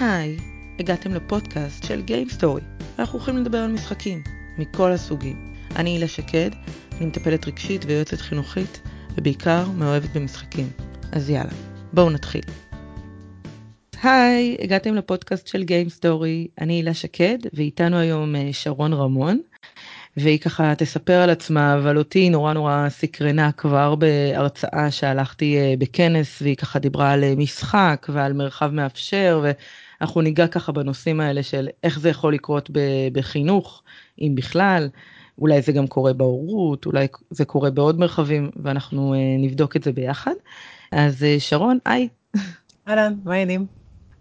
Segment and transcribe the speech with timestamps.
[0.00, 0.36] היי,
[0.78, 2.84] הגעתם לפודקאסט של Game Story.
[2.98, 4.22] אנחנו הולכים לדבר על משחקים,
[4.58, 5.54] מכל הסוגים.
[5.76, 6.50] אני הילה שקד,
[6.98, 8.80] אני מטפלת רגשית ויועצת חינוכית,
[9.16, 10.70] ובעיקר מאוהבת במשחקים.
[11.12, 11.52] אז יאללה,
[11.92, 12.42] בואו נתחיל.
[14.02, 19.40] היי, הגעתם לפודקאסט של Game Story, אני הילה שקד, ואיתנו היום אה, שרון רמון,
[20.16, 26.42] והיא ככה תספר על עצמה ועל אותי נורא נורא סקרנה כבר בהרצאה שהלכתי אה, בכנס
[26.42, 29.44] והיא ככה דיברה על אה, משחק ועל מרחב מאפשר
[30.00, 32.70] ואנחנו ניגע ככה בנושאים האלה של איך זה יכול לקרות
[33.12, 33.82] בחינוך
[34.20, 34.88] אם בכלל
[35.38, 39.92] אולי זה גם קורה בהורות אולי זה קורה בעוד מרחבים ואנחנו אה, נבדוק את זה
[39.92, 40.34] ביחד
[40.92, 42.08] אז שרון היי.
[42.88, 43.66] אהלן מה העניינים?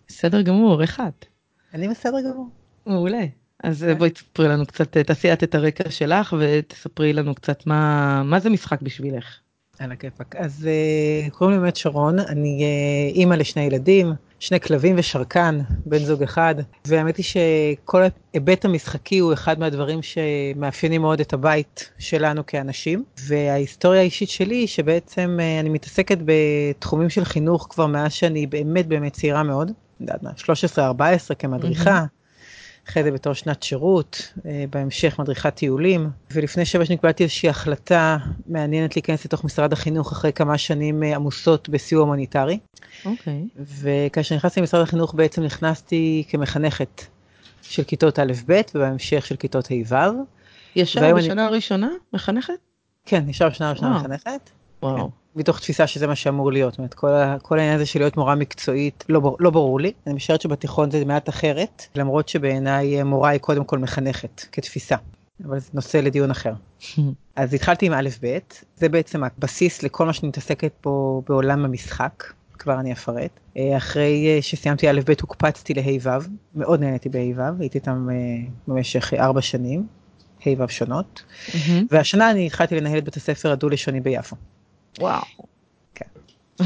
[0.08, 1.26] בסדר גמור איך את?
[1.74, 2.50] אני בסדר גמור.
[2.86, 3.26] מעולה.
[3.64, 3.98] אז כן.
[3.98, 8.50] בואי תספרי לנו קצת, תעשי את את הרקע שלך ותספרי לנו קצת מה, מה זה
[8.50, 9.40] משחק בשבילך.
[9.80, 10.36] על הכיפאק.
[10.36, 15.98] אז uh, קוראים לי באמת שרון, אני uh, אימא לשני ילדים, שני כלבים ושרקן, בן
[15.98, 18.02] זוג אחד, והאמת היא שכל
[18.34, 25.38] ההיבט המשחקי הוא אחד מהדברים שמאפיינים מאוד את הבית שלנו כאנשים, וההיסטוריה האישית שלי שבעצם
[25.40, 29.71] uh, אני מתעסקת בתחומים של חינוך כבר מאז שאני באמת באמת צעירה מאוד,
[30.02, 30.05] 13-14
[31.40, 32.05] כמדריכה.
[32.90, 38.18] אחרי זה בתור שנת שירות, אה, בהמשך מדריכת טיולים, ולפני שבע שנים קיבלתי איזושהי החלטה
[38.48, 42.60] מעניינת להיכנס לתוך משרד החינוך אחרי כמה שנים אה, עמוסות בסיוע הומניטרי.
[43.05, 43.44] אוקיי.
[43.55, 43.60] Okay.
[43.60, 47.02] וכאשר נכנסתי למשרד החינוך בעצם נכנסתי כמחנכת
[47.62, 49.96] של כיתות א'-ב' ובהמשך של כיתות ה'-ו'.
[50.76, 51.42] ישר בשנה אני...
[51.42, 52.54] הראשונה מחנכת?
[53.05, 54.49] כן, ישר בשנה הראשונה מחנכת.
[54.84, 54.98] וואו.
[54.98, 55.24] כן.
[55.36, 56.74] מתוך תפיסה שזה מה שאמור להיות.
[56.74, 59.92] זאת אומרת, כל, כל העניין הזה של להיות מורה מקצועית לא, לא ברור לי.
[60.08, 64.96] אני משערת שבתיכון זה מעט אחרת, למרות שבעיניי מורה היא קודם כל מחנכת כתפיסה.
[65.46, 66.53] אבל זה נושא לדיון אחר.
[67.36, 68.38] אז התחלתי עם א'-ב',
[68.78, 73.31] זה בעצם הבסיס לכל מה שאני מתעסקת פה בעולם המשחק, כבר אני אפרט.
[73.58, 78.16] אה, אחרי שסיימתי א'-ב' הוקפצתי לה'-ו', מאוד נהניתי בה'-ו', הייתי איתם אה,
[78.68, 79.88] במשך ארבע שנים,
[80.46, 81.24] ה'-ו' שונות,
[81.92, 84.36] והשנה אני התחלתי לנהל את בית הספר הדו-לשוני ביפו.
[85.00, 85.24] וואו.
[85.96, 86.06] כן.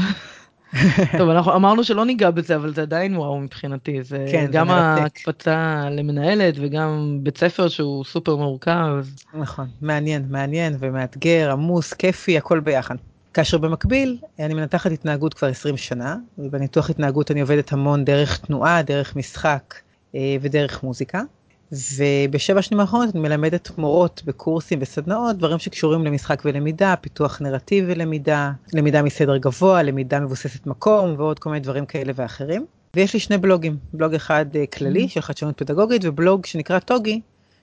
[1.18, 4.72] טוב אנחנו אמרנו שלא ניגע בזה אבל זה עדיין וואו מבחינתי זה כן, גם זה
[4.74, 9.04] ההקפצה למנהלת וגם בית ספר שהוא סופר מורכב.
[9.34, 12.94] נכון מעניין מעניין ומאתגר עמוס כיפי הכל ביחד.
[13.34, 18.82] כאשר במקביל אני מנתחת התנהגות כבר 20 שנה ובניתוח התנהגות אני עובדת המון דרך תנועה
[18.82, 19.74] דרך משחק
[20.14, 21.22] אה, ודרך מוזיקה.
[21.72, 28.52] ובשבע שנים האחרונות אני מלמדת מורות בקורסים וסדנאות, דברים שקשורים למשחק ולמידה, פיתוח נרטיב ולמידה,
[28.72, 32.66] למידה מסדר גבוה, למידה מבוססת מקום ועוד כל מיני דברים כאלה ואחרים.
[32.96, 37.20] ויש לי שני בלוגים, בלוג אחד אה, כללי של חדשנות פדגוגית ובלוג שנקרא טוגי,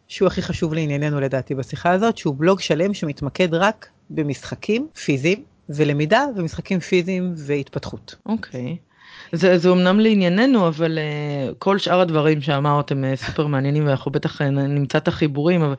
[0.07, 6.25] שהוא הכי חשוב לענייננו לדעתי בשיחה הזאת, שהוא בלוג שלם שמתמקד רק במשחקים פיזיים ולמידה
[6.35, 8.15] ומשחקים פיזיים והתפתחות.
[8.25, 8.77] אוקיי.
[8.79, 8.86] Okay.
[9.31, 14.11] זה, זה אמנם לענייננו אבל uh, כל שאר הדברים שאמרת הם uh, סופר מעניינים ואנחנו
[14.11, 15.75] בטח uh, נמצא את החיבורים אבל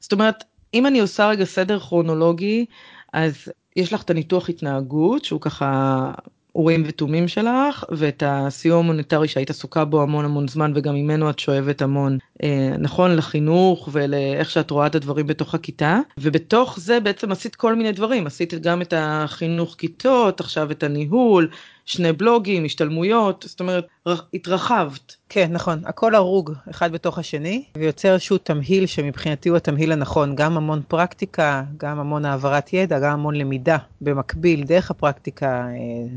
[0.00, 2.66] זאת אומרת אם אני עושה רגע סדר כרונולוגי
[3.12, 6.10] אז יש לך את הניתוח התנהגות שהוא ככה
[6.54, 11.38] אורים ותומים שלך ואת הסיוע המוניטרי שהיית עסוקה בו המון המון זמן וגם ממנו את
[11.38, 17.32] שואבת המון אה, נכון לחינוך ולאיך שאת רואה את הדברים בתוך הכיתה ובתוך זה בעצם
[17.32, 18.26] עשית כל מיני דברים.
[18.26, 21.48] עשית גם את החינוך כיתות עכשיו את הניהול
[21.90, 23.86] שני בלוגים השתלמויות זאת אומרת
[24.34, 25.16] התרחבת.
[25.28, 30.56] כן נכון הכל הרוג אחד בתוך השני ויוצר איזשהו תמהיל שמבחינתי הוא התמהיל הנכון גם
[30.56, 35.76] המון פרקטיקה גם המון העברת ידע גם המון למידה במקביל דרך הפרקטיקה אה,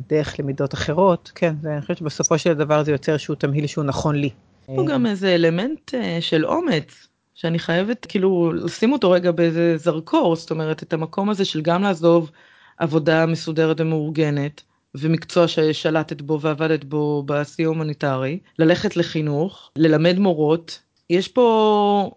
[0.09, 4.15] דרך למידות אחרות כן ואני חושבת שבסופו של דבר זה יוצר איזשהו תמהיל שהוא נכון
[4.15, 4.29] לי.
[4.65, 10.35] הוא גם איזה אלמנט אה, של אומץ שאני חייבת כאילו לשים אותו רגע באיזה זרקור
[10.35, 12.31] זאת אומרת את המקום הזה של גם לעזוב
[12.77, 14.61] עבודה מסודרת ומאורגנת
[14.95, 22.11] ומקצוע ששלטת בו ועבדת בו בסיוע הומניטרי ללכת לחינוך ללמד מורות יש פה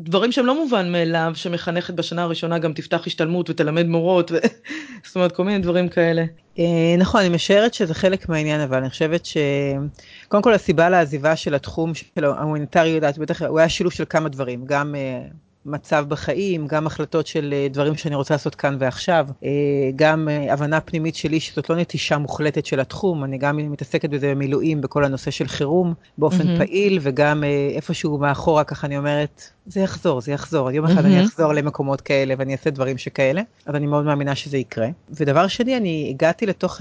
[0.00, 4.34] דברים שהם לא מובן מאליו שמחנכת בשנה הראשונה גם תפתח השתלמות ותלמד מורות ו...
[5.06, 6.24] זאת אומרת כל מיני דברים כאלה.
[6.58, 11.54] אה, נכון אני משערת שזה חלק מהעניין אבל אני חושבת שקודם כל הסיבה לעזיבה של
[11.54, 15.22] התחום של ההומניטרי יודעת בטח הוא היה שילוב של כמה דברים גם אה,
[15.66, 19.50] מצב בחיים, גם החלטות של אה, דברים שאני רוצה לעשות כאן ועכשיו, אה,
[19.96, 24.30] גם אה, הבנה פנימית שלי שזאת לא נטישה מוחלטת של התחום, אני גם מתעסקת בזה
[24.30, 26.58] במילואים בכל הנושא של חירום באופן mm-hmm.
[26.58, 31.06] פעיל, וגם איפשהו מאחורה ככה אני אומרת, זה יחזור, זה יחזור, יום אחד mm-hmm.
[31.06, 34.88] אני אחזור למקומות כאלה ואני אעשה דברים שכאלה, אז אני מאוד מאמינה שזה יקרה.
[35.10, 36.80] ודבר שני, אני הגעתי לתוך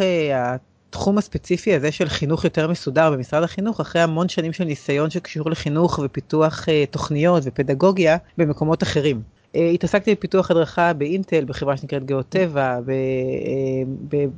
[0.96, 5.50] התחום הספציפי הזה של חינוך יותר מסודר במשרד החינוך אחרי המון שנים של ניסיון שקשור
[5.50, 9.35] לחינוך ופיתוח uh, תוכניות ופדגוגיה במקומות אחרים.
[9.74, 12.80] התעסקתי בפיתוח הדרכה באינטל, בחברה שנקראת גיאות טבע,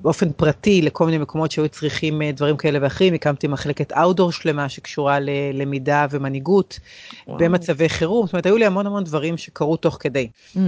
[0.01, 5.17] באופן פרטי לכל מיני מקומות שהיו צריכים דברים כאלה ואחרים, הקמתי מחלקת אאוטדור שלמה שקשורה
[5.19, 6.79] ללמידה ומנהיגות
[7.27, 7.37] וואו.
[7.37, 10.27] במצבי חירום, זאת אומרת היו לי המון המון דברים שקרו תוך כדי.
[10.55, 10.59] Mm.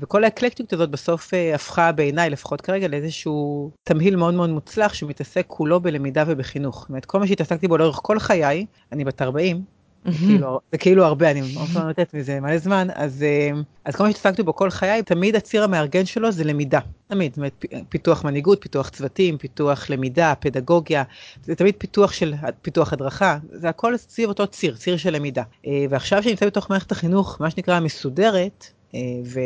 [0.00, 5.80] וכל האקלקטיות הזאת בסוף הפכה בעיניי, לפחות כרגע, לאיזשהו תמהיל מאוד מאוד מוצלח שמתעסק כולו
[5.80, 6.80] בלמידה ובחינוך.
[6.80, 10.78] זאת אומרת, כל מה שהתעסקתי בו לאורך כל חיי, אני בת 40, זה כאילו, זה
[10.78, 13.50] כאילו הרבה, אני מאוד לא נותנת מזה מלא זמן, אז, אה,
[13.84, 16.80] אז כל מה שהתעסקתי בו כל חיי, תמיד הציר המארגן שלו זה למידה.
[17.08, 21.02] תמיד, זאת אומרת, פיתוח מנהיגות, פיתוח צוותים, פיתוח למידה, פדגוגיה,
[21.44, 25.42] זה תמיד פיתוח של, פיתוח הדרכה, זה הכל סביב אותו ציר, ציר של למידה.
[25.66, 28.79] אה, ועכשיו שאני נמצא בתוך מערכת החינוך, מה שנקרא מסודרת, ו-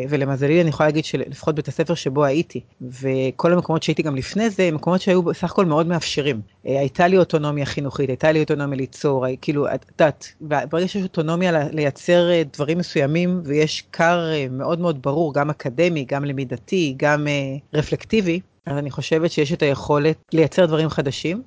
[0.09, 4.71] ולמזלי אני יכולה להגיד שלפחות בית הספר שבו הייתי וכל המקומות שהייתי גם לפני זה
[4.71, 6.41] מקומות שהיו בסך הכל מאוד מאפשרים.
[6.67, 11.69] אה, הייתה לי אוטונומיה חינוכית, הייתה לי אוטונומיה ליצור, כאילו את יודעת, ברגע שיש אוטונומיה
[11.73, 17.27] לייצר אה, דברים מסוימים ויש כר מאוד מאוד ברור גם אקדמי, גם למידתי, גם
[17.75, 21.43] רפלקטיבי, אז אני חושבת שיש את היכולת לייצר דברים חדשים,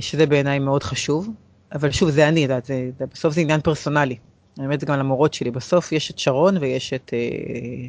[0.00, 1.28] שזה בעיניי מאוד חשוב.
[1.72, 2.70] אבל שוב זה אני, יודעת,
[3.12, 4.16] בסוף זה עניין פרסונלי.
[4.80, 7.18] זה גם למורות שלי, בסוף יש את שרון ויש את אה,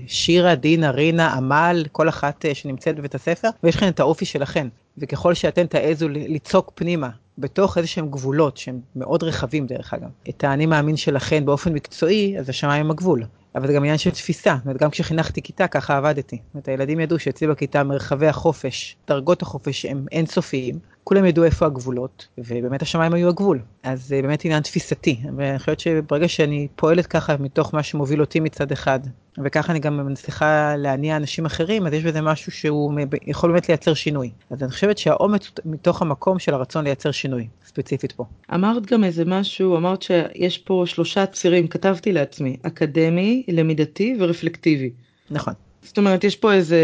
[0.07, 4.67] שירה, דינה, רינה, עמל, כל אחת אה, שנמצאת בבית הספר, ויש לכם את האופי שלכם.
[4.97, 10.43] וככל שאתם תעזו לצעוק פנימה בתוך איזה שהם גבולות שהם מאוד רחבים דרך אגב, את
[10.43, 13.23] האני מאמין שלכם באופן מקצועי, אז השמיים הגבול.
[13.55, 16.35] אבל זה גם עניין של תפיסה, זאת אומרת, גם כשחינכתי כיתה ככה עבדתי.
[16.35, 21.65] זאת אומרת, הילדים ידעו שאצלי בכיתה מרחבי החופש, דרגות החופש הם אינסופיים, כולם ידעו איפה
[21.65, 23.59] הגבולות, ובאמת השמיים היו הגבול.
[23.83, 28.39] אז זה באמת עניין תפיסתי, ואני חושבת שברגע שאני פועלת ככה מתוך מה שמוביל אותי
[28.39, 28.99] מצד אחד,
[29.43, 32.93] וככה אני גם מצליחה להניע אנשים אחרים, אז יש בזה משהו שהוא
[33.27, 34.31] יכול באמת לייצר שינוי.
[34.49, 38.25] אז אני חושבת שהאומץ מתוך המקום של הרצון לייצר שינוי, ספציפית פה.
[38.53, 44.91] אמרת גם איזה משהו, אמרת שיש פה שלושה צירים, כתבתי לעצמי, אקדמי, למידתי ורפלקטיבי.
[45.31, 45.53] נכון.
[45.83, 46.79] זאת אומרת, יש פה איזה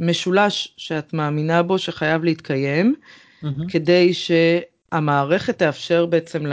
[0.00, 2.94] משולש שאת מאמינה בו שחייב להתקיים,
[3.42, 3.46] mm-hmm.
[3.68, 6.44] כדי שהמערכת תאפשר בעצם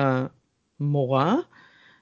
[0.80, 1.36] למורה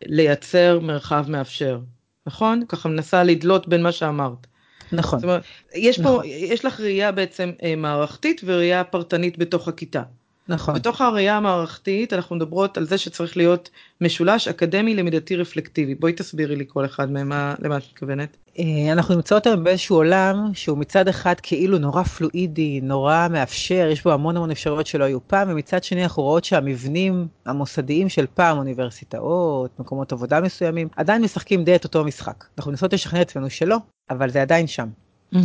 [0.05, 1.79] לייצר מרחב מאפשר.
[2.25, 2.63] נכון?
[2.67, 4.47] ככה מנסה לדלות בין מה שאמרת.
[4.91, 5.19] נכון.
[5.19, 5.43] זאת אומרת,
[5.75, 6.23] יש פה, נכון.
[6.25, 10.03] יש לך ראייה בעצם אה, מערכתית וראייה פרטנית בתוך הכיתה.
[10.51, 10.75] נכון.
[10.75, 13.69] בתוך הראייה המערכתית אנחנו מדברות על זה שצריך להיות
[14.01, 15.95] משולש אקדמי למידתי רפלקטיבי.
[15.95, 18.38] בואי תסבירי לי כל אחד מהם למה את מתכוונת.
[18.59, 24.03] אה, אנחנו נמצאות היום באיזשהו עולם שהוא מצד אחד כאילו נורא פלואידי, נורא מאפשר, יש
[24.03, 28.57] בו המון המון אפשרויות שלא היו פעם, ומצד שני אנחנו רואות שהמבנים המוסדיים של פעם,
[28.57, 32.45] אוניברסיטאות, מקומות עבודה מסוימים, עדיין משחקים די את אותו משחק.
[32.57, 33.77] אנחנו מנסות לשכנע את עצמנו שלא,
[34.09, 34.88] אבל זה עדיין שם.
[35.36, 35.38] Mm-hmm.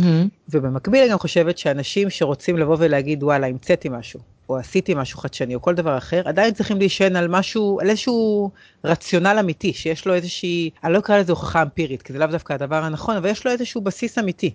[0.49, 5.55] ובמקביל אני גם חושבת שאנשים שרוצים לבוא ולהגיד וואלה המצאתי משהו או עשיתי משהו חדשני
[5.55, 8.51] או כל דבר אחר עדיין צריכים להישען על משהו על איזשהו
[8.83, 12.53] רציונל אמיתי שיש לו איזושהי אני לא אקרא לזה הוכחה אמפירית כי זה לאו דווקא
[12.53, 14.53] הדבר הנכון אבל יש לו איזשהו בסיס אמיתי.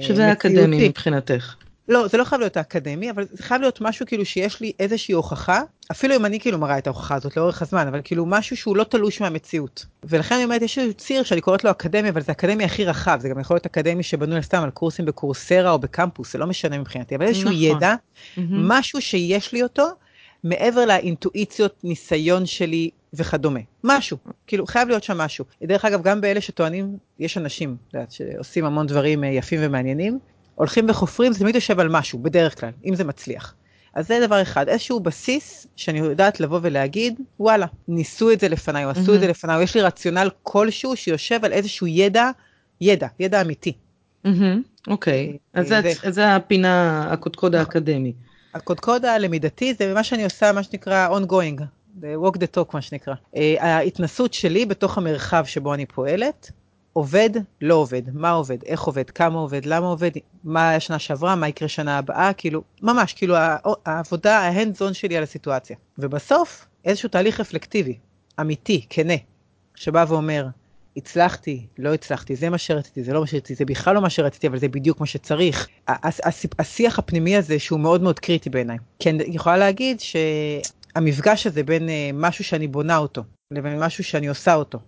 [0.00, 1.54] שזה אקדמי מבחינתך.
[1.88, 5.14] לא, זה לא חייב להיות האקדמי, אבל זה חייב להיות משהו כאילו שיש לי איזושהי
[5.14, 8.76] הוכחה, אפילו אם אני כאילו מראה את ההוכחה הזאת לאורך הזמן, אבל כאילו משהו שהוא
[8.76, 9.86] לא תלוש מהמציאות.
[10.04, 13.18] ולכן אני אומרת, יש איזה ציר שאני קוראת לו אקדמי, אבל זה אקדמי הכי רחב,
[13.20, 16.78] זה גם יכול להיות אקדמי שבנוי סתם על קורסים בקורסרה או בקמפוס, זה לא משנה
[16.78, 17.62] מבחינתי, אבל איזשהו נכון.
[17.62, 18.40] ידע, mm-hmm.
[18.50, 19.88] משהו שיש לי אותו,
[20.44, 23.60] מעבר לאינטואיציות, ניסיון שלי וכדומה.
[23.84, 24.16] משהו,
[24.46, 25.44] כאילו חייב להיות שם משהו.
[25.62, 30.18] דרך אגב, גם באלה שטוענים, יש אנשים, יודעת, שעושים המון דברים אה, יפים ומעניינים,
[30.54, 33.54] הולכים וחופרים, זה תמיד יושב על משהו, בדרך כלל, אם זה מצליח.
[33.94, 38.84] אז זה דבר אחד, איזשהו בסיס שאני יודעת לבוא ולהגיד, וואלה, ניסו את זה לפניי,
[38.84, 39.14] או עשו mm-hmm.
[39.14, 42.30] את זה לפניי, או יש לי רציונל כלשהו שיושב על איזשהו ידע,
[42.80, 43.72] ידע, ידע אמיתי.
[44.88, 45.74] אוקיי, אז
[46.08, 47.66] זה הפינה, הקודקוד נכון.
[47.66, 48.12] האקדמי.
[48.54, 51.60] הקודקוד הלמידתי זה מה שאני עושה, מה שנקרא ongoing,
[52.00, 53.14] walk the talk מה שנקרא.
[53.36, 56.50] אה, ההתנסות שלי בתוך המרחב שבו אני פועלת,
[56.94, 60.10] עובד, לא עובד, מה עובד, איך עובד, כמה עובד, למה עובד,
[60.44, 63.34] מה היה שנה שעברה, מה יקרה שנה הבאה, כאילו, ממש, כאילו
[63.86, 65.76] העבודה, ההנד זון שלי על הסיטואציה.
[65.98, 67.98] ובסוף, איזשהו תהליך רפלקטיבי,
[68.40, 69.14] אמיתי, כנה,
[69.74, 70.46] שבא ואומר,
[70.96, 74.46] הצלחתי, לא הצלחתי, זה מה שרציתי, זה לא מה שרציתי, זה בכלל לא מה שרציתי,
[74.46, 75.68] אבל זה בדיוק מה שצריך.
[76.58, 78.78] השיח הפנימי הזה שהוא מאוד מאוד קריטי בעיניי.
[78.98, 84.26] כי אני יכולה להגיד שהמפגש הזה בין אה, משהו שאני בונה אותו, לבין משהו שאני
[84.26, 84.78] עושה אותו,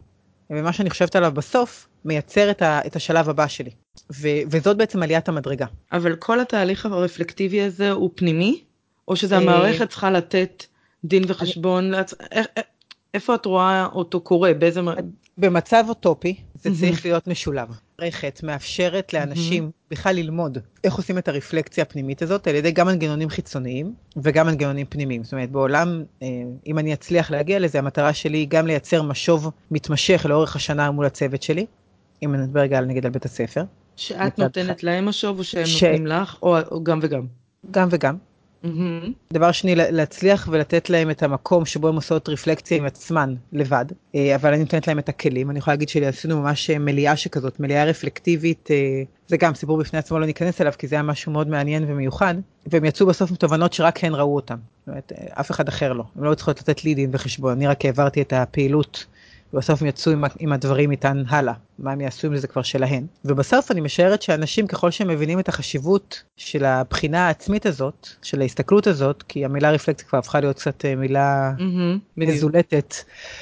[0.50, 3.70] ומה שאני חושבת עליו בסוף, מייצר את, ה, את השלב הבא שלי.
[4.12, 5.66] ו, וזאת בעצם עליית המדרגה.
[5.92, 8.62] אבל כל התהליך הרפלקטיבי הזה הוא פנימי?
[9.08, 10.64] או שזה המערכת צריכה לתת
[11.04, 11.94] דין וחשבון?
[11.94, 12.02] אני...
[13.14, 14.54] איפה את רואה אותו קורה?
[14.54, 14.80] באיזה...
[15.38, 17.68] במצב אוטופי זה צריך להיות משולב.
[18.00, 23.28] מערכת מאפשרת לאנשים בכלל ללמוד איך עושים את הרפלקציה הפנימית הזאת על ידי גם מנגנונים
[23.28, 25.24] חיצוניים וגם מנגנונים פנימיים.
[25.24, 26.28] זאת אומרת בעולם, אה,
[26.66, 31.06] אם אני אצליח להגיע לזה, המטרה שלי היא גם לייצר משוב מתמשך לאורך השנה מול
[31.06, 31.66] הצוות שלי.
[32.22, 33.64] אם אני מדבר רגע נגיד על בית הספר.
[33.96, 35.82] שאת נותנת להם משוב או שהם ש...
[35.82, 37.26] נותנים לך, או, או גם וגם?
[37.70, 38.16] גם וגם.
[38.66, 39.10] Mm-hmm.
[39.32, 44.34] דבר שני, להצליח ולתת להם את המקום שבו הם עושות רפלקציה עם עצמן לבד, אה,
[44.34, 45.50] אבל אני נותנת להם את הכלים.
[45.50, 50.18] אני יכולה להגיד שעשינו ממש מליאה שכזאת, מליאה רפלקטיבית, אה, זה גם סיפור בפני עצמו,
[50.18, 52.34] לא ניכנס אליו, כי זה היה משהו מאוד מעניין ומיוחד,
[52.66, 54.56] והם יצאו בסוף עם תובנות שרק הן ראו אותם.
[54.80, 56.04] זאת אומרת, אה, אף אחד אחר לא.
[56.16, 59.06] הם לא צריכות לתת לי דין וחשבון, אני רק העברתי את הפעילות
[59.56, 63.06] ובסוף הם יצאו עם, עם הדברים איתן הלאה, מה הם יעשו עם זה כבר שלהן.
[63.24, 68.86] ובסוף אני משערת שאנשים ככל שהם מבינים את החשיבות של הבחינה העצמית הזאת, של ההסתכלות
[68.86, 72.94] הזאת, כי המילה רפלקט כבר הפכה להיות קצת אה, מילה mm-hmm, מזולטת,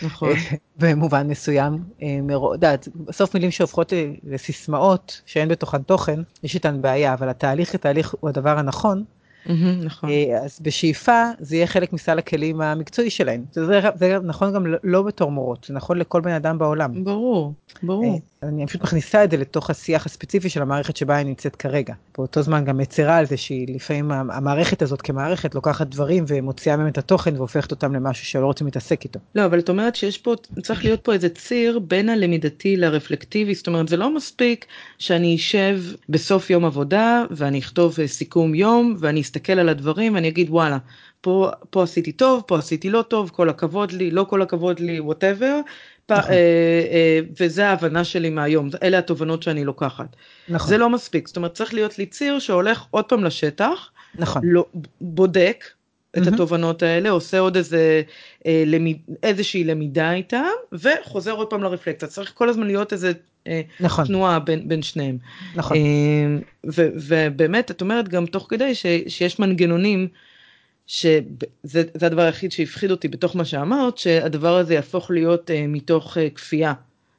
[0.02, 0.28] נכון.
[0.30, 0.36] אה,
[0.76, 2.18] במובן מסוים, אה,
[2.52, 3.92] יודעת, בסוף מילים שהופכות
[4.24, 9.04] לסיסמאות שאין בתוכן תוכן, יש איתן בעיה, אבל התהליך כתהליך הוא הדבר הנכון.
[9.84, 10.10] נכון.
[10.10, 13.44] אה, אז בשאיפה זה יהיה חלק מסל הכלים המקצועי שלהם.
[13.52, 17.04] זה, זה נכון גם לא בתור מורות, זה נכון לכל בן אדם בעולם.
[17.04, 18.20] ברור, ברור.
[18.44, 21.94] אה, אני פשוט מכניסה את זה לתוך השיח הספציפי של המערכת שבה היא נמצאת כרגע.
[22.18, 26.88] באותו זמן גם מצרה על זה שהיא לפעמים המערכת הזאת כמערכת לוקחת דברים ומוציאה מהם
[26.88, 29.20] את התוכן והופכת אותם למשהו שלא רוצים להתעסק איתו.
[29.34, 33.66] לא, אבל את אומרת שיש פה, צריך להיות פה איזה ציר בין הלמידתי לרפלקטיבי, זאת
[33.66, 34.66] אומרת זה לא מספיק
[34.98, 40.50] שאני אשב בסוף יום עבודה ואני אכתוב סיכום יום ואני אסתכל על הדברים ואני אגיד
[40.50, 40.78] וואלה,
[41.24, 45.00] פה, פה עשיתי טוב, פה עשיתי לא טוב, כל הכבוד לי, לא כל הכבוד לי,
[45.00, 45.46] וואטאבר.
[45.46, 45.60] אה, אה,
[47.40, 50.16] וזה ההבנה שלי מהיום, אלה התובנות שאני לוקחת.
[50.48, 50.68] נכון.
[50.68, 54.42] זה לא מספיק, זאת אומרת צריך להיות לי ציר שהולך עוד פעם לשטח, נכון.
[54.44, 54.66] לא,
[55.00, 55.64] בודק
[56.18, 56.34] את mm-hmm.
[56.34, 58.02] התובנות האלה, עושה עוד איזה,
[58.46, 62.08] אה, למיד, איזושהי למידה איתם, וחוזר עוד פעם לרפלקציה.
[62.08, 63.12] צריך כל הזמן להיות איזה
[63.46, 64.04] אה, נכון.
[64.06, 65.18] תנועה בין, בין שניהם.
[65.54, 65.76] נכון.
[65.76, 65.82] אה,
[66.76, 70.08] ו, ובאמת, את אומרת גם תוך כדי ש, שיש מנגנונים,
[70.86, 76.30] שזה הדבר היחיד שהפחיד אותי בתוך מה שאמרת, שהדבר הזה יהפוך להיות אה, מתוך אה,
[76.30, 76.72] כפייה.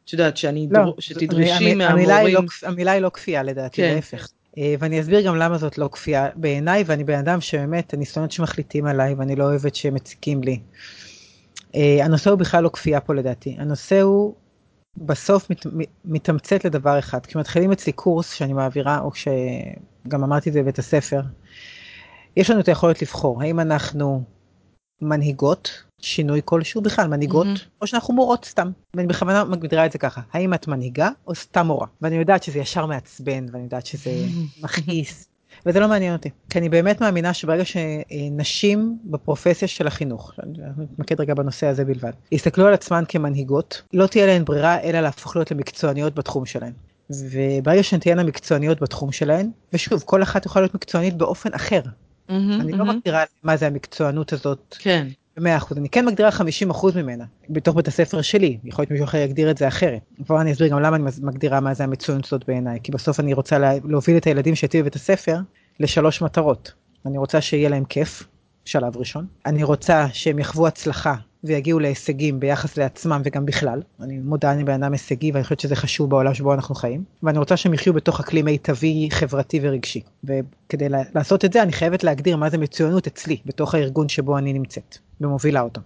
[0.05, 2.09] את יודעת, שאני לא, דור, שתדרשי המ, מהמורים.
[2.09, 3.95] המילה היא, לא, המילה היא לא כפייה לדעתי, כן.
[3.95, 4.27] להפך.
[4.57, 8.31] אה, ואני אסביר גם למה זאת לא כפייה בעיניי, ואני בן אדם שבאמת, אני שונאת
[8.31, 10.59] שמחליטים עליי, ואני לא אוהבת שמציקים לי.
[11.75, 14.33] אה, הנושא הוא בכלל לא כפייה פה לדעתי, הנושא הוא
[14.97, 15.65] בסוף מת,
[16.05, 17.25] מתמצת לדבר אחד.
[17.25, 21.21] כשמתחילים אצלי קורס שאני מעבירה, או כשגם אמרתי את זה בבית הספר,
[22.37, 24.23] יש לנו את היכולת לבחור האם אנחנו
[25.01, 27.81] מנהיגות שינוי כלשהו בכלל מנהיגות mm-hmm.
[27.81, 31.67] או שאנחנו מורות סתם ואני בכוונה מגדירה את זה ככה האם את מנהיגה או סתם
[31.67, 34.11] מורה ואני יודעת שזה ישר מעצבן ואני יודעת שזה
[34.63, 35.27] מכעיס
[35.65, 41.21] וזה לא מעניין אותי כי אני באמת מאמינה שברגע שנשים בפרופסיה של החינוך אני מתמקד
[41.21, 45.51] רגע בנושא הזה בלבד יסתכלו על עצמן כמנהיגות לא תהיה להן ברירה אלא להפוך להיות
[45.51, 46.73] למקצועניות בתחום שלהן.
[47.09, 51.81] וברגע שהן תהיינה מקצועניות בתחום שלהן ושוב כל אחת יכולה להיות מקצוענית באופן אחר
[52.29, 52.75] Mm-hmm, אני mm-hmm.
[52.75, 54.75] לא מגדירה מה זה המקצוענות הזאת.
[54.79, 55.07] כן.
[55.37, 59.03] במאה אחוז, אני כן מגדירה 50 אחוז ממנה, בתוך בית הספר שלי, יכול להיות מישהו
[59.03, 60.01] אחר יגדיר את זה אחרת.
[60.25, 63.33] כבר אני אסביר גם למה אני מגדירה מה זה המצוינות הזאת בעיניי, כי בסוף אני
[63.33, 65.37] רוצה לה, להוביל את הילדים שאיתי בבית הספר
[65.79, 66.73] לשלוש מטרות.
[67.05, 68.23] אני רוצה שיהיה להם כיף,
[68.65, 69.25] שלב ראשון.
[69.45, 73.81] אני רוצה שהם יחוו הצלחה ויגיעו להישגים ביחס לעצמם וגם בכלל.
[74.01, 77.03] אני מודה, אני בן אדם הישגי ואני חושבת שזה חשוב בעולם שבו אנחנו חיים.
[77.23, 80.01] ואני רוצה שהם יחיו בתוך אקלים מיטבי, חברתי ורגשי.
[80.23, 84.53] וכדי לעשות את זה אני חייבת להגדיר מה זה מצוינות אצלי, בתוך הארגון שבו אני
[84.53, 85.81] נמצאת, ומובילה אותו.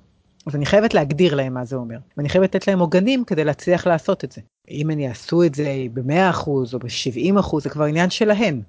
[0.45, 3.87] אז אני חייבת להגדיר להם מה זה אומר, ואני חייבת לתת להם עוגנים כדי להצליח
[3.87, 4.41] לעשות את זה.
[4.71, 8.61] אם הם יעשו את זה ב-100% או ב-70% זה כבר עניין שלהם.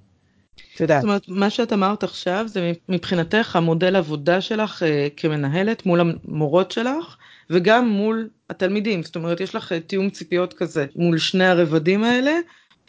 [0.74, 1.00] את יודעת.
[1.00, 6.72] זאת אומרת, מה שאת אמרת עכשיו זה מבחינתך המודל עבודה שלך אה, כמנהלת מול המורות
[6.72, 7.16] שלך
[7.50, 12.32] וגם מול התלמידים, זאת אומרת יש לך אה, תיאום ציפיות כזה מול שני הרבדים האלה.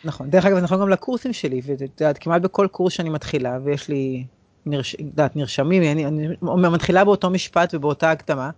[0.06, 3.60] נכון, דרך אגב זה נכון גם לקורסים שלי, ואת יודעת, כמעט בכל קורס שאני מתחילה
[3.64, 4.26] ויש לי,
[4.66, 4.96] נרש...
[5.00, 6.28] יודעת, נרשמים, אני, אני
[6.72, 8.50] מתחילה באותו משפט ובאותה הקדמה,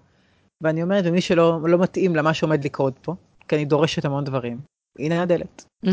[0.62, 3.16] ואני אומרת, ומי שלא לא מתאים למה שעומד לקרות פה,
[3.48, 4.58] כי אני דורשת המון דברים,
[5.00, 5.66] הנה הדלת.
[5.86, 5.90] Mm-hmm.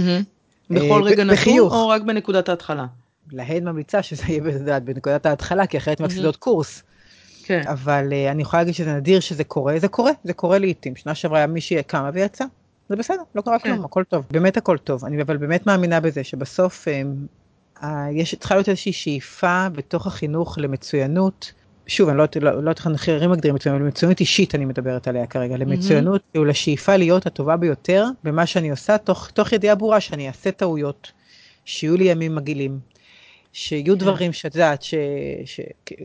[0.71, 2.87] בכל רגע נתון או רק בנקודת ההתחלה?
[3.33, 6.83] להן ממליצה שזה יהיה בנקודת ההתחלה, כי אחרת מפסידות קורס.
[7.45, 7.63] כן.
[7.67, 10.97] אבל uh, אני יכולה להגיד שזה נדיר שזה קורה, זה קורה, זה קורה לעיתים.
[10.97, 12.47] שנה שעברה היה מישהי קמה ויצאה,
[12.89, 13.75] זה בסדר, לא קרה כן.
[13.75, 14.25] כלום, הכל טוב.
[14.31, 18.93] באמת הכל טוב, אני אבל באמת מאמינה בזה שבסוף um, uh, יש, צריכה להיות איזושהי
[18.93, 21.53] שאיפה בתוך החינוך למצוינות.
[21.87, 25.09] שוב, אני לא יודעת לא, לא איך אחרים מגדירים מצוינות, אבל מצוינות אישית אני מדברת
[25.09, 26.41] עליה כרגע, למצוינות, mm-hmm.
[26.41, 31.13] לשאיפה להיות הטובה ביותר במה שאני עושה, תוך, תוך ידיעה ברורה שאני אעשה טעויות,
[31.65, 32.79] שיהיו לי ימים מגעילים,
[33.53, 33.99] שיהיו כן.
[33.99, 34.95] דברים שאת יודעת, ש...
[35.45, 35.61] ש...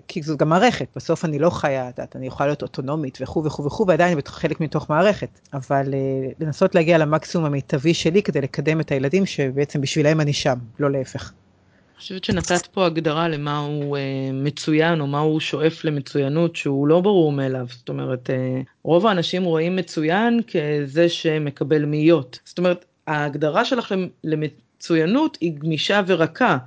[0.07, 3.43] כי זו גם מערכת, בסוף אני לא חיה, את יודעת, אני יכולה להיות אוטונומית וכו'
[3.43, 8.79] וכו' וכו', ועדיין חלק מתוך מערכת, אבל uh, לנסות להגיע למקסימום המיטבי שלי כדי לקדם
[8.79, 11.31] את הילדים שבעצם בשבילם אני שם, לא להפך.
[11.31, 13.99] אני חושבת שנתת פה הגדרה למה הוא uh,
[14.33, 19.43] מצוין או מה הוא שואף למצוינות שהוא לא ברור מאליו זאת אומרת uh, רוב האנשים
[19.43, 26.57] רואים מצוין כזה שמקבל מאיות זאת אומרת ההגדרה שלכם למצוינות היא גמישה ורכה.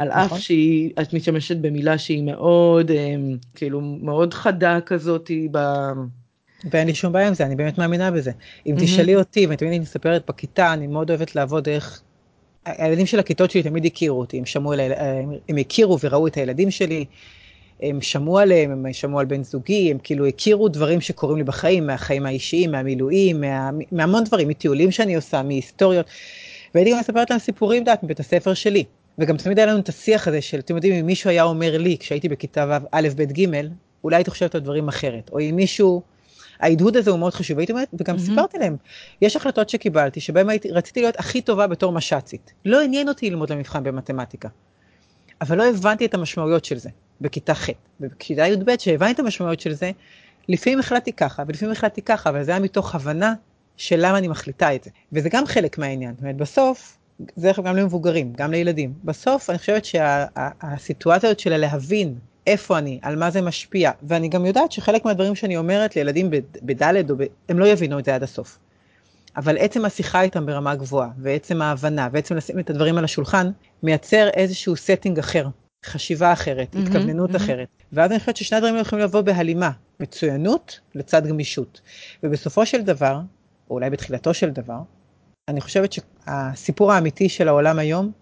[0.00, 0.38] על נכון.
[0.38, 2.90] אף שאת משתמשת במילה שהיא מאוד,
[3.54, 5.58] כאילו, מאוד חדה כזאת ב...
[6.70, 8.30] ואין לי שום בעיה עם זה, אני באמת מאמינה בזה.
[8.66, 8.80] אם mm-hmm.
[8.80, 12.02] תשאלי אותי, ותמיד אני מספרת בכיתה, אני מאוד אוהבת לעבוד דרך...
[12.64, 14.90] הילדים של הכיתות שלי תמיד הכירו אותי, הם שמעו, אליי,
[15.48, 17.04] הם הכירו וראו את הילדים שלי,
[17.82, 21.86] הם שמעו עליהם, הם שמעו על בן זוגי, הם כאילו הכירו דברים שקורים לי בחיים,
[21.86, 26.06] מהחיים האישיים, מהמילואים, מה, מהמון דברים, מטיולים שאני עושה, מהיסטוריות.
[26.74, 28.84] והייתי גם מספרת להם סיפורים, דעת, מבית הספר שלי.
[29.20, 31.96] וגם תמיד היה לנו את השיח הזה של, אתם יודעים, אם מישהו היה אומר לי,
[32.00, 33.46] כשהייתי בכיתה א', ב', ג',
[34.04, 35.30] אולי הייתי חושבת על דברים אחרת.
[35.32, 36.02] או אם מישהו,
[36.60, 38.20] ההדהוד הזה הוא מאוד חשוב, הייתי אומרת, וגם mm-hmm.
[38.20, 38.76] סיפרתי להם,
[39.22, 42.52] יש החלטות שקיבלתי, הייתי, רציתי להיות הכי טובה בתור מש"צית.
[42.64, 44.48] לא עניין אותי ללמוד למבחן במתמטיקה.
[45.40, 47.68] אבל לא הבנתי את המשמעויות של זה בכיתה ח'.
[48.00, 49.90] ובכיתה י"ב, שהבנתי את המשמעויות של זה,
[50.48, 53.34] לפעמים החלטתי ככה, ולפעמים החלטתי ככה, אבל זה היה מתוך הבנה
[53.76, 54.90] של למה אני מחליטה את זה.
[55.12, 56.14] וזה גם חלק מהעניין.
[56.14, 56.96] זאת אומרת, בסוף,
[57.38, 58.92] דרך אגב גם למבוגרים, גם לילדים.
[59.04, 62.14] בסוף אני חושבת שהסיטואציה הזאת של להבין
[62.46, 66.30] איפה אני, על מה זה משפיע, ואני גם יודעת שחלק מהדברים שאני אומרת לילדים
[66.62, 67.24] בדלת, ב...
[67.48, 68.58] הם לא יבינו את זה עד הסוף.
[69.36, 73.50] אבל עצם השיחה איתם ברמה גבוהה, ועצם ההבנה, ועצם לשים את הדברים על השולחן,
[73.82, 75.46] מייצר איזשהו setting אחר,
[75.86, 77.36] חשיבה אחרת, mm-hmm, התכווננות mm-hmm.
[77.36, 77.68] אחרת.
[77.92, 81.80] ואז אני חושבת ששני הדברים יכולים לבוא בהלימה, מצוינות לצד גמישות.
[82.22, 83.20] ובסופו של דבר,
[83.70, 84.78] או אולי בתחילתו של דבר,
[85.48, 85.92] אני חושבת
[86.30, 88.12] שהסיפור האמיתי של העולם היום,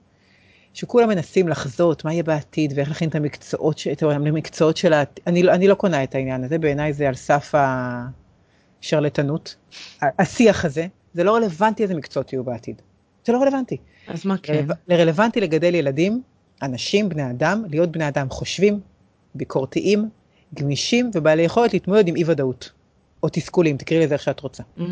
[0.74, 5.42] שכולם מנסים לחזות מה יהיה בעתיד ואיך להכין את המקצועות, את המקצועות של העתיד, אני,
[5.42, 7.54] לא, אני לא קונה את העניין הזה, בעיניי זה על סף
[8.82, 9.56] השרלטנות.
[10.02, 12.82] השיח הזה, זה לא רלוונטי איזה מקצועות יהיו בעתיד.
[13.26, 13.76] זה לא רלוונטי.
[14.08, 14.66] אז מה כן?
[14.90, 16.22] רלוונטי לגדל ילדים,
[16.62, 18.80] אנשים, בני אדם, להיות בני אדם חושבים,
[19.34, 20.08] ביקורתיים,
[20.54, 22.72] גמישים ובעלי יכולת להתמודד עם אי ודאות.
[23.22, 24.62] או תסכולים, תקראי לזה איך שאת רוצה.
[24.78, 24.82] Mm-hmm,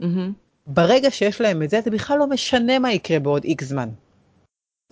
[0.00, 0.04] mm-hmm.
[0.66, 3.88] ברגע שיש להם את זה, זה בכלל לא משנה מה יקרה בעוד איקס זמן.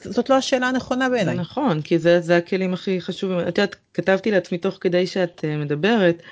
[0.00, 1.34] זאת לא השאלה הנכונה בעיניי.
[1.34, 3.40] נכון, כי זה, זה הכלים הכי חשובים.
[3.40, 6.22] את יודעת, כתבתי לעצמי תוך כדי שאת uh, מדברת,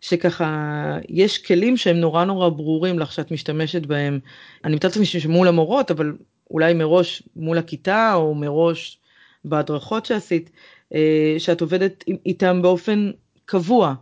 [0.00, 4.18] שככה יש כלים שהם נורא נורא ברורים לך שאת משתמשת בהם.
[4.64, 6.12] אני מתארת לעצמי שמול המורות, אבל
[6.50, 8.98] אולי מראש מול הכיתה או מראש
[9.44, 10.50] בהדרכות שעשית,
[10.92, 10.96] uh,
[11.38, 13.10] שאת עובדת איתם באופן
[13.44, 13.94] קבוע.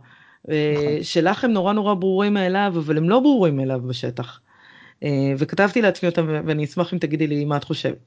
[0.51, 1.03] אה, נכון.
[1.03, 4.39] שלך הם נורא נורא ברורים מאליו, אבל הם לא ברורים מאליו בשטח.
[5.03, 7.97] אה, וכתבתי לעצמי אותם ואני אשמח אם תגידי לי מה את חושבת.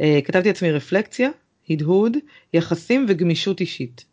[0.00, 1.30] אה, כתבתי לעצמי רפלקציה,
[1.70, 2.16] הדהוד,
[2.54, 4.04] יחסים וגמישות אישית.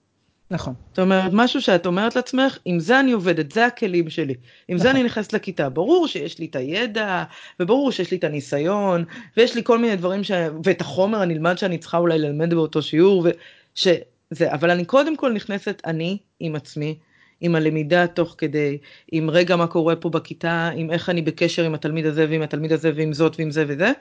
[0.52, 0.74] נכון.
[0.89, 4.34] זאת אומרת, משהו שאת אומרת לעצמך, עם זה אני עובדת, זה הכלים שלי.
[4.68, 4.84] עם נכון.
[4.84, 5.70] זה אני נכנסת לכיתה.
[5.70, 7.24] ברור שיש לי את הידע,
[7.60, 9.04] וברור שיש לי את הניסיון,
[9.38, 10.32] ויש לי כל מיני דברים, ש...
[10.63, 15.82] ואת החומר הנלמד שאני צריכה אולי ללמד באותו שיעור, ושזה, אבל אני קודם כל נכנסת
[15.86, 16.96] אני עם עצמי,
[17.41, 18.78] עם הלמידה תוך כדי,
[19.12, 22.71] עם רגע מה קורה פה בכיתה, עם איך אני בקשר עם התלמיד הזה ועם התלמיד
[22.71, 23.91] הזה ועם זאת ועם זה וזה,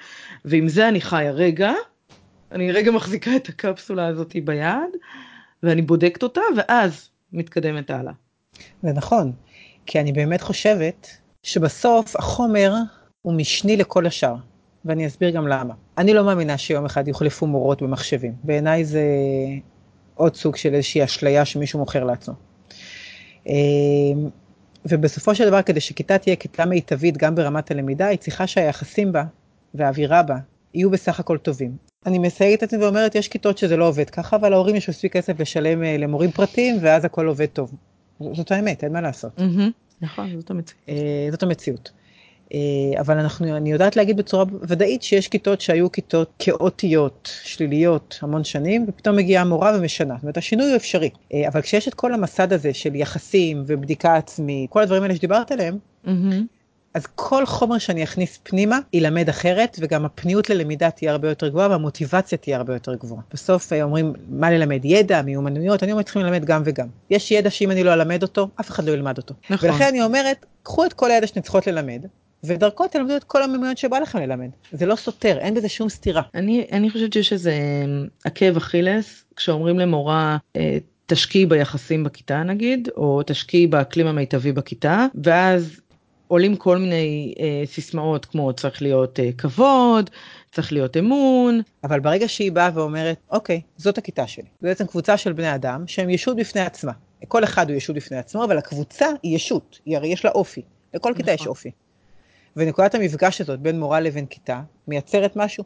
[0.45, 1.73] ועם זה אני חיה רגע,
[2.53, 4.97] אני רגע מחזיקה את הקפסולה הזאת ביד,
[5.63, 8.13] ואני בודקת אותה, ואז מתקדמת הלאה.
[8.83, 9.33] זה נכון,
[9.87, 11.09] כי אני באמת חושבת
[11.43, 12.73] שבסוף החומר
[13.23, 14.35] הוא משני לכל השאר,
[14.85, 15.75] ואני אסביר גם למה.
[15.99, 18.33] אני לא מאמינה שיום אחד יוחלפו מורות במחשבים.
[18.45, 19.03] בעיניי זה
[20.15, 22.48] עוד סוג של איזושהי אשליה שמישהו מוכר לעצמו.
[23.49, 24.29] אמ,
[24.87, 29.25] ובסופו של דבר, כדי שכיתה תהיה כיתה מיטבית גם ברמת הלמידה, היא צריכה שהיחסים בה
[29.75, 30.37] והאווירה בה
[30.75, 31.77] יהיו בסך הכל טובים.
[32.07, 35.13] אני מסייגת את עצמי ואומרת, יש כיתות שזה לא עובד ככה, אבל להורים יש מספיק
[35.13, 37.73] כסף לשלם אה, למורים פרטיים, ואז הכל עובד טוב.
[38.33, 39.41] זאת האמת, אין מה לעשות.
[40.01, 40.83] נכון, זאת המציאות.
[40.89, 41.91] אה, זאת המציאות.
[42.55, 48.45] אה, אבל אנחנו, אני יודעת להגיד בצורה ודאית שיש כיתות שהיו כיתות כאוטיות, שליליות, המון
[48.45, 50.15] שנים, ופתאום מגיעה מורה ומשנה.
[50.15, 51.11] זאת אומרת, השינוי הוא אפשרי.
[51.35, 55.53] אה, אבל כשיש את כל המסד הזה של יחסים ובדיקה עצמית, כל הדברים האלה שדיברת
[55.53, 56.09] עליהם, mm-hmm.
[56.95, 61.71] אז כל חומר שאני אכניס פנימה ילמד אחרת, וגם הפניות ללמידה תהיה הרבה יותר גבוהה,
[61.71, 63.23] והמוטיבציה תהיה הרבה יותר גבוהה.
[63.33, 64.85] בסוף אה, אומרים, מה ללמד?
[64.85, 66.87] ידע, מיומנויות, אני אומרת, צריכים ללמד גם וגם.
[67.11, 69.35] יש ידע שאם אני לא אלמד אותו, אף אחד לא ילמד אותו.
[69.51, 69.69] נכון.
[69.69, 72.07] ולכן אני אומרת, קחו את כל הידע שאתם צריכות ללמד,
[72.45, 74.49] ודרכו תלמדו את כל המיומנויות שבא לכם ללמד.
[74.73, 76.23] זה לא סותר, אין בזה שום סתירה.
[76.35, 77.85] אני, אני חושבת שיש איזה אה,
[78.25, 85.81] עקב אכילס, כשאומרים למורה, אה, תשקיעי ביחסים בכיתה נגיד, או תשקיעי באקלים המיטבי בכיתה, ואז
[86.29, 90.11] עולים כל מיני אה, סיסמאות כמו צריך להיות אה, כבוד,
[90.53, 91.61] צריך להיות אמון.
[91.85, 94.45] אבל ברגע שהיא באה ואומרת, אוקיי, זאת הכיתה שלי.
[94.61, 96.93] זו בעצם קבוצה של בני אדם שהם ישות בפני עצמה.
[97.29, 100.63] כל אחד הוא ישות בפני עצמו, אבל הקבוצה היא ישות, היא הרי יש לה אופי.
[100.95, 101.45] לכל כיתה נכון.
[101.45, 101.71] יש אופי.
[102.57, 105.65] ונקודת המפגש הזאת בין מורה לבין כיתה מייצרת משהו.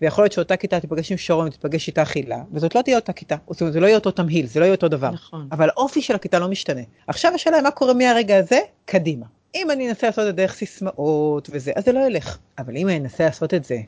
[0.00, 3.36] ויכול להיות שאותה כיתה תיפגש עם שרון, תיפגש איתה אכילה, וזאת לא תהיה אותה כיתה,
[3.50, 5.10] זאת אומרת, זה לא יהיה אותו תמהיל, זה לא יהיה אותו דבר.
[5.10, 5.48] נכון.
[5.52, 6.80] אבל האופי של הכיתה לא משתנה.
[7.06, 9.26] עכשיו השאלה מה קורה מהרגע הזה, קדימה.
[9.54, 12.38] אם אני אנסה לעשות את זה דרך סיסמאות וזה, אז זה לא ילך.
[12.58, 13.78] אבל אם אני אנסה לעשות את זה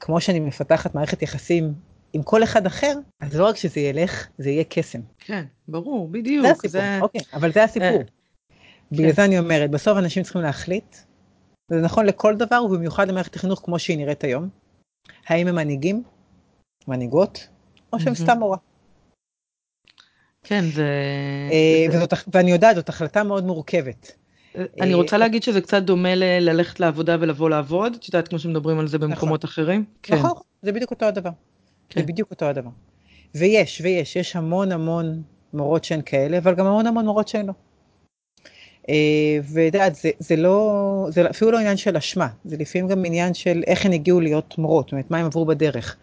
[0.00, 1.74] כמו שאני מפתחת מערכת יחסים
[2.12, 5.00] עם כל אחד אחר, אז לא רק שזה ילך, זה יהיה קסם.
[5.18, 6.46] כן, ברור, בדיוק.
[6.46, 6.98] זה הסיפור, זה...
[7.00, 7.88] אוקיי, אבל זה הסיפור.
[7.88, 8.02] אה,
[8.92, 9.16] בגלל כן.
[9.16, 10.96] זה אני אומרת, בסוף אנשים צריכים להחליט,
[11.72, 14.48] וזה נכון לכל דבר, ובמיוחד למערכת החינוך כמו שהיא נראית היום.
[15.26, 16.02] האם הם מנהיגים,
[16.88, 17.48] מנהיגות,
[17.92, 18.56] או שהם סתם מורה.
[20.42, 20.88] כן, זה...
[21.52, 24.12] אה, וזאת, ואני יודעת, זאת החלטה מאוד מורכבת.
[24.80, 28.88] אני רוצה להגיד שזה קצת דומה ללכת לעבודה ולבוא לעבוד, את יודעת כמו שמדברים על
[28.88, 29.50] זה במקומות נכון.
[29.52, 29.84] אחרים.
[30.02, 30.14] כן.
[30.14, 30.32] נכון,
[30.62, 31.30] זה בדיוק אותו הדבר.
[31.88, 32.00] כן.
[32.00, 32.70] זה בדיוק אותו הדבר.
[33.34, 37.52] ויש, ויש, יש המון המון מורות שהן כאלה, אבל גם המון המון מורות שהן לא.
[38.88, 38.94] אה,
[39.42, 43.34] ואת יודעת, זה, זה לא, זה אפילו לא עניין של אשמה, זה לפעמים גם עניין
[43.34, 45.96] של איך הן הגיעו להיות מורות, זאת אומרת, מה הם עברו בדרך.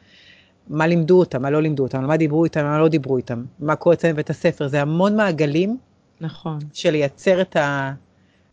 [0.70, 3.76] מה לימדו אותם, מה לא לימדו אותם, מה דיברו איתם, מה לא דיברו איתם, מה
[3.76, 5.78] קורה אצלם בבית הספר, זה המון מעגלים.
[6.22, 6.60] נכון.
[6.74, 7.94] של לייצר את ה...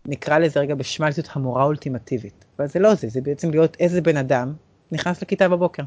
[0.07, 2.45] נקרא לזה רגע בשמלטיות המורה האולטימטיבית.
[2.59, 4.53] אבל זה לא זה, זה בעצם להיות איזה בן אדם
[4.93, 5.83] נכנס לכיתה בבוקר.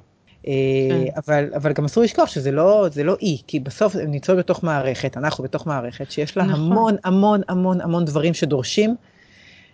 [0.47, 0.53] אה,
[0.89, 1.05] כן.
[1.27, 4.63] אבל, אבל גם אסור לשכוח שזה לא, זה לא אי, כי בסוף הם נמצאות בתוך
[4.63, 6.71] מערכת, אנחנו בתוך מערכת שיש לה נכון.
[6.71, 8.95] המון המון המון המון דברים שדורשים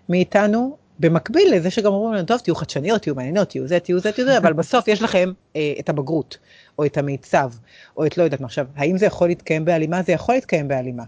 [0.09, 4.11] מאיתנו, במקביל לזה שגם אומרים לנו, טוב, תהיו חדשניות, תהיו מעניינות, תהיו זה, תהיו זה,
[4.11, 6.37] תהיו זה, אבל בסוף יש לכם אה, את הבגרות,
[6.79, 7.51] או את המיצב,
[7.97, 8.45] או את לא יודעת מה.
[8.45, 10.01] עכשיו, האם זה יכול להתקיים בהלימה?
[10.01, 11.03] זה יכול להתקיים בהלימה.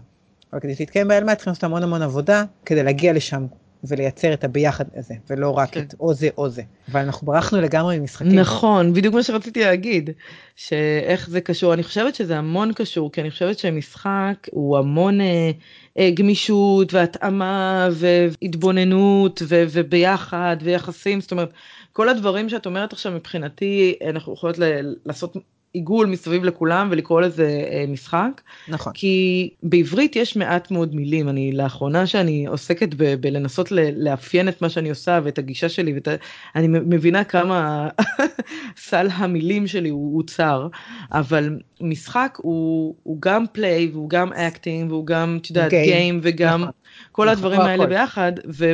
[0.52, 3.46] אבל כדי להתקיים בהלימה צריכים לעשות המון המון עבודה כדי להגיע לשם
[3.84, 5.80] ולייצר את הביחד הזה, ולא רק כן.
[5.80, 6.62] את או זה או זה.
[6.92, 8.38] אבל אנחנו ברחנו לגמרי ממשחקים.
[8.38, 10.10] נכון, בדיוק מה שרציתי להגיד,
[10.56, 11.74] שאיך זה קשור.
[11.74, 15.50] אני חושבת שזה המון קשור, כי אני חושבת שמשחק הוא המון אה,
[15.98, 21.52] אה, גמישות והתאמה והתבוננות ו, וביחד ויחסים, זאת אומרת,
[21.92, 25.36] כל הדברים שאת אומרת עכשיו מבחינתי, אנחנו יכולות ל- לעשות
[25.78, 28.40] עיגול מסביב לכולם ולקרוא לזה אה, משחק.
[28.68, 28.92] נכון.
[28.92, 34.62] כי בעברית יש מעט מאוד מילים, אני לאחרונה שאני עוסקת ב, בלנסות ל, לאפיין את
[34.62, 36.08] מה שאני עושה ואת הגישה שלי, ואת,
[36.56, 37.88] אני מבינה כמה
[38.88, 40.68] סל המילים שלי הוא, הוא צר,
[41.12, 46.60] אבל משחק הוא, הוא גם play והוא גם acting והוא גם, את יודעת, game וגם
[46.60, 46.72] נכון.
[47.12, 47.92] כל נכון, הדברים האלה הכל.
[47.94, 48.32] ביחד.
[48.48, 48.72] ו...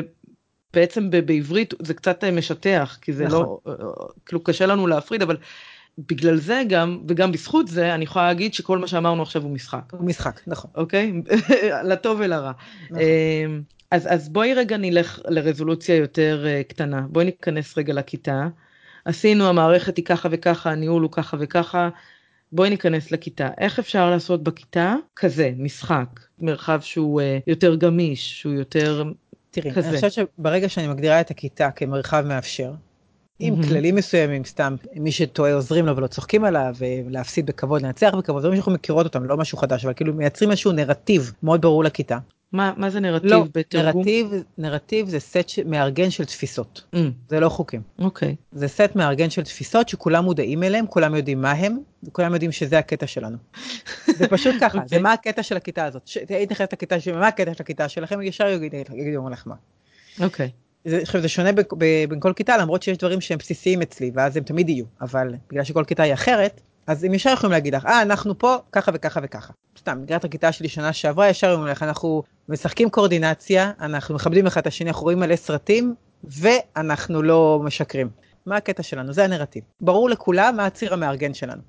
[0.74, 3.56] בעצם בעברית זה קצת משטח כי זה לא, נכון.
[3.66, 5.36] לא כאילו קשה לנו להפריד אבל
[5.98, 9.92] בגלל זה גם וגם בזכות זה אני יכולה להגיד שכל מה שאמרנו עכשיו הוא משחק.
[9.92, 10.70] הוא משחק נכון.
[10.74, 11.12] אוקיי?
[11.90, 12.52] לטוב ולרע.
[12.84, 12.98] נכון.
[12.98, 18.48] אמ, אז אז בואי רגע נלך לרזולוציה יותר uh, קטנה בואי ניכנס רגע לכיתה.
[19.04, 21.88] עשינו המערכת היא ככה וככה הניהול הוא ככה וככה.
[22.52, 28.52] בואי ניכנס לכיתה איך אפשר לעשות בכיתה כזה משחק מרחב שהוא uh, יותר גמיש שהוא
[28.52, 29.04] יותר
[29.50, 29.88] תראי, כזה.
[29.88, 32.72] אני חושבת שברגע שאני מגדירה את הכיתה כמרחב מאפשר
[33.38, 33.68] עם mm-hmm.
[33.68, 38.48] כללים מסוימים, סתם מי שטועה עוזרים לו ולא צוחקים עליו, ולהפסיד בכבוד, לנצח בכבוד, זה
[38.48, 42.18] מה שאנחנו מכירות אותם, לא משהו חדש, אבל כאילו מייצרים איזשהו נרטיב מאוד ברור לכיתה.
[42.52, 44.02] מה, מה זה נרטיב לא, בתרגום?
[44.02, 45.58] נרטיב, נרטיב זה סט ש...
[45.58, 46.98] מארגן של תפיסות, mm.
[47.28, 47.82] זה לא חוקים.
[47.98, 48.36] אוקיי.
[48.38, 48.58] Okay.
[48.58, 52.78] זה סט מארגן של תפיסות שכולם מודעים אליהם, כולם יודעים מה הם, וכולם יודעים שזה
[52.78, 53.36] הקטע שלנו.
[54.06, 54.80] זה פשוט ככה, okay.
[54.80, 54.98] זה אוקיי.
[54.98, 56.10] מה הקטע של הכיתה הזאת.
[56.28, 59.54] היית נכנסת לכיתה שלי, מה הקטע של הכיתה שלכם, ישר יגידו לך מה.
[60.20, 60.46] אוקיי.
[60.46, 60.63] Okay.
[60.84, 61.50] זה, זה שונה
[62.08, 65.64] בין כל כיתה למרות שיש דברים שהם בסיסיים אצלי ואז הם תמיד יהיו אבל בגלל
[65.64, 69.20] שכל כיתה היא אחרת אז הם ישר יכולים להגיד לך אה אנחנו פה ככה וככה
[69.22, 69.52] וככה.
[69.78, 74.60] סתם לקראת הכיתה שלי שנה שעברה ישר אומרים לך אנחנו משחקים קואורדינציה אנחנו מכבדים אחד
[74.60, 75.94] את השני אנחנו רואים מלא סרטים
[76.24, 78.08] ואנחנו לא משקרים.
[78.46, 81.62] מה הקטע שלנו זה הנרטיב ברור לכולם מה הציר המארגן שלנו.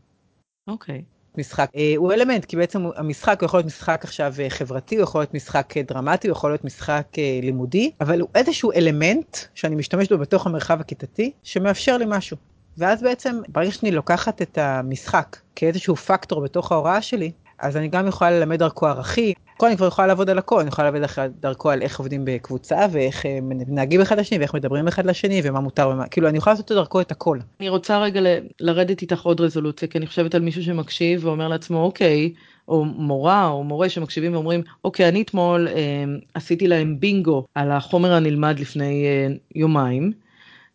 [0.68, 1.04] אוקיי.
[1.06, 1.15] Okay.
[1.38, 5.04] משחק אה, הוא אלמנט כי בעצם המשחק הוא יכול להיות משחק עכשיו אה, חברתי הוא
[5.04, 7.08] יכול להיות משחק אה, דרמטי הוא יכול להיות משחק
[7.42, 12.38] לימודי אבל הוא איזשהו אלמנט שאני משתמש בו בתוך המרחב הכיתתי שמאפשר לי משהו.
[12.78, 18.08] ואז בעצם ברגע שאני לוקחת את המשחק כאיזשהו פקטור בתוך ההוראה שלי אז אני גם
[18.08, 21.70] יכולה ללמד דרכו ערכים פה אני כבר יכולה לעבוד על הכל, אני יכולה לעבוד דרכו
[21.70, 25.90] על איך עובדים בקבוצה ואיך אה, מנהגים אחד לשני ואיך מדברים אחד לשני ומה מותר
[25.90, 27.40] ומה, כאילו אני יכולה לעשות דרכו את הכל.
[27.60, 28.22] אני רוצה רגע
[28.60, 32.34] לרדת איתך עוד רזולוציה כי אני חושבת על מישהו שמקשיב ואומר לעצמו אוקיי,
[32.68, 38.14] או מורה או מורה שמקשיבים ואומרים אוקיי אני אתמול אה, עשיתי להם בינגו על החומר
[38.14, 40.25] הנלמד לפני אה, יומיים.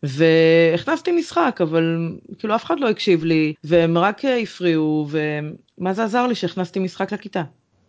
[0.03, 6.27] והכנסתי משחק אבל כאילו אף אחד לא הקשיב לי והם רק הפריעו ומה זה עזר
[6.27, 7.43] לי שהכנסתי משחק לכיתה.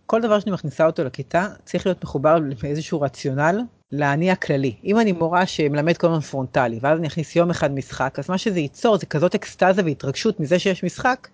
[0.06, 4.76] כל דבר שאני מכניסה אותו לכיתה צריך להיות מחובר לאיזשהו רציונל לאני הכללי.
[4.84, 8.38] אם אני מורה שמלמד כל הזמן פרונטלי ואז אני אכניס יום אחד משחק אז מה
[8.38, 11.28] שזה ייצור זה כזאת אקסטזה והתרגשות מזה שיש משחק.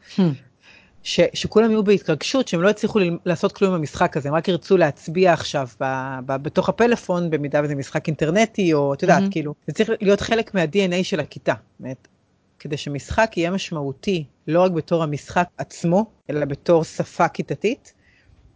[1.07, 5.33] ש, שכולם יהיו בהתרגשות שהם לא יצליחו לעשות כלום במשחק הזה הם רק ירצו להצביע
[5.33, 5.85] עכשיו ב,
[6.25, 9.31] ב, בתוך הפלאפון במידה וזה משחק אינטרנטי או את יודעת mm-hmm.
[9.31, 11.53] כאילו זה צריך להיות חלק מה-DNA של הכיתה.
[11.79, 12.07] באמת,
[12.59, 17.93] כדי שמשחק יהיה משמעותי לא רק בתור המשחק עצמו אלא בתור שפה כיתתית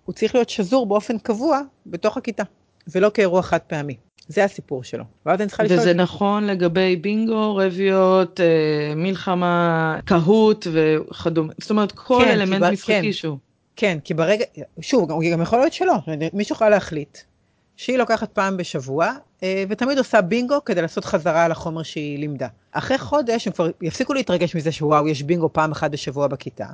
[0.06, 2.44] הוא צריך להיות שזור באופן קבוע בתוך הכיתה,
[2.88, 3.96] ולא כאירוע חד פעמי.
[4.28, 5.04] זה הסיפור שלו.
[5.26, 5.80] ואז אני צריכה לשאול...
[5.80, 11.54] וזה נכון לגבי בינגו, רביעות, אה, מלחמה, קהוט וכדומה.
[11.58, 12.72] זאת אומרת, כל כן, אלמנט ב...
[12.72, 13.38] משחקי כן, שהוא.
[13.76, 14.46] כן, כי ברגע,
[14.82, 15.94] שוב, גם יכול להיות שלא,
[16.34, 17.18] מישהו יכול להחליט
[17.76, 19.12] שהיא לוקחת פעם בשבוע,
[19.44, 22.48] אה, ותמיד עושה בינגו כדי לעשות חזרה על החומר שהיא לימדה.
[22.72, 26.66] אחרי חודש הם כבר יפסיקו להתרגש מזה שוואו, יש בינגו פעם אחת בשבוע בכיתה.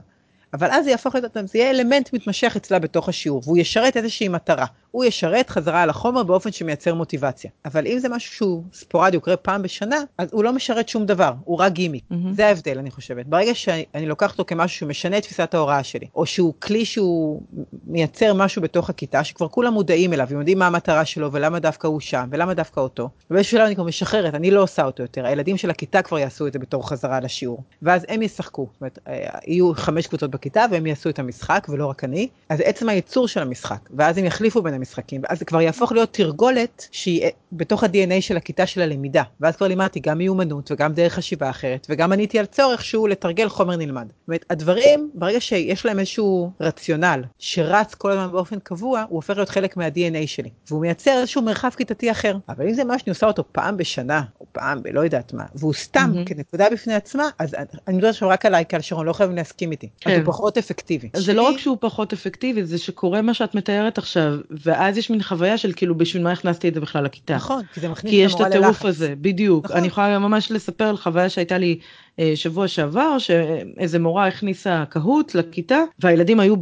[0.53, 4.27] אבל אז זה יהפוך להיות, זה יהיה אלמנט מתמשך אצלה בתוך השיעור, והוא ישרת איזושהי
[4.27, 4.65] מטרה.
[4.91, 7.51] הוא ישרת חזרה על החומר באופן שמייצר מוטיבציה.
[7.65, 11.05] אבל אם זה משהו שהוא ספורדי, הוא קורה פעם בשנה, אז הוא לא משרת שום
[11.05, 12.03] דבר, הוא רק גימיק.
[12.11, 12.15] Mm-hmm.
[12.31, 13.25] זה ההבדל, אני חושבת.
[13.25, 17.41] ברגע שאני לוקח אותו כמשהו שמשנה את תפיסת ההוראה שלי, או שהוא כלי שהוא
[17.87, 21.99] מייצר משהו בתוך הכיתה, שכבר כולם מודעים אליו, ויודעים מה המטרה שלו, ולמה דווקא הוא
[21.99, 25.57] שם, ולמה דווקא אותו, ובאיזשהו שלב אני כבר משחררת, אני לא עושה אותו יותר, הילדים
[25.57, 27.63] של הכיתה כבר יעשו את זה בתור חזרה לשיעור.
[27.81, 31.85] ואז הם ישחקו, זאת אומרת, אה, יהיו חמש קבוצות בכיתה, והם יעשו את המשחק, ולא
[31.85, 32.27] רק אני.
[32.49, 36.13] אז עצם הייצור של המשחק, ואז הם יחליפו בין המשחקים, ואז זה כבר יהפוך להיות
[36.13, 39.23] תרגולת שהיא אה, בתוך ה-DNA של הכיתה של הלמידה.
[39.41, 43.49] ואז כבר לימדתי גם מיומנות וגם דרך חשיבה אחרת, וגם עניתי על צורך שהוא לתרגל
[43.49, 44.07] חומר נלמד.
[44.07, 49.35] זאת אומרת, הדברים, ברגע שיש להם איזשהו רציונל שרץ כל הזמן באופן קבוע, הוא הופך
[49.35, 50.49] להיות חלק מה-DNA שלי.
[50.69, 52.37] והוא מייצר איזשהו מרחב כיתתי אחר.
[52.49, 55.73] אבל אם זה מה שאני עושה אותו פעם בשנה, או פעם בלא יודעת מה, והוא
[55.73, 56.27] סתם mm-hmm.
[56.27, 57.55] כנקודה בפני עצמה, אז
[57.87, 59.89] אני מדברת עכשיו רק עליי כעל שרון, לא חייבים להסכים איתי.
[59.99, 60.09] כן.
[60.27, 61.09] הוא פחות אפקטיבי.
[61.15, 64.33] זה לא רק שהוא פחות אפקטיבי, זה שקורה מה שאת מתארת עכשיו,
[64.65, 67.35] ואז יש מין חוויה של כאילו בשביל מה הכנסתי את זה בכלל לכיתה.
[67.35, 69.65] נכון, כי זה מכניס כי יש את הטירוף הזה, בדיוק.
[69.65, 69.77] נכון.
[69.77, 71.79] אני יכולה ממש לספר על חוויה שהייתה לי
[72.19, 76.55] אה, שבוע שעבר, שאיזה מורה הכניסה קהוט לכיתה, והילדים היו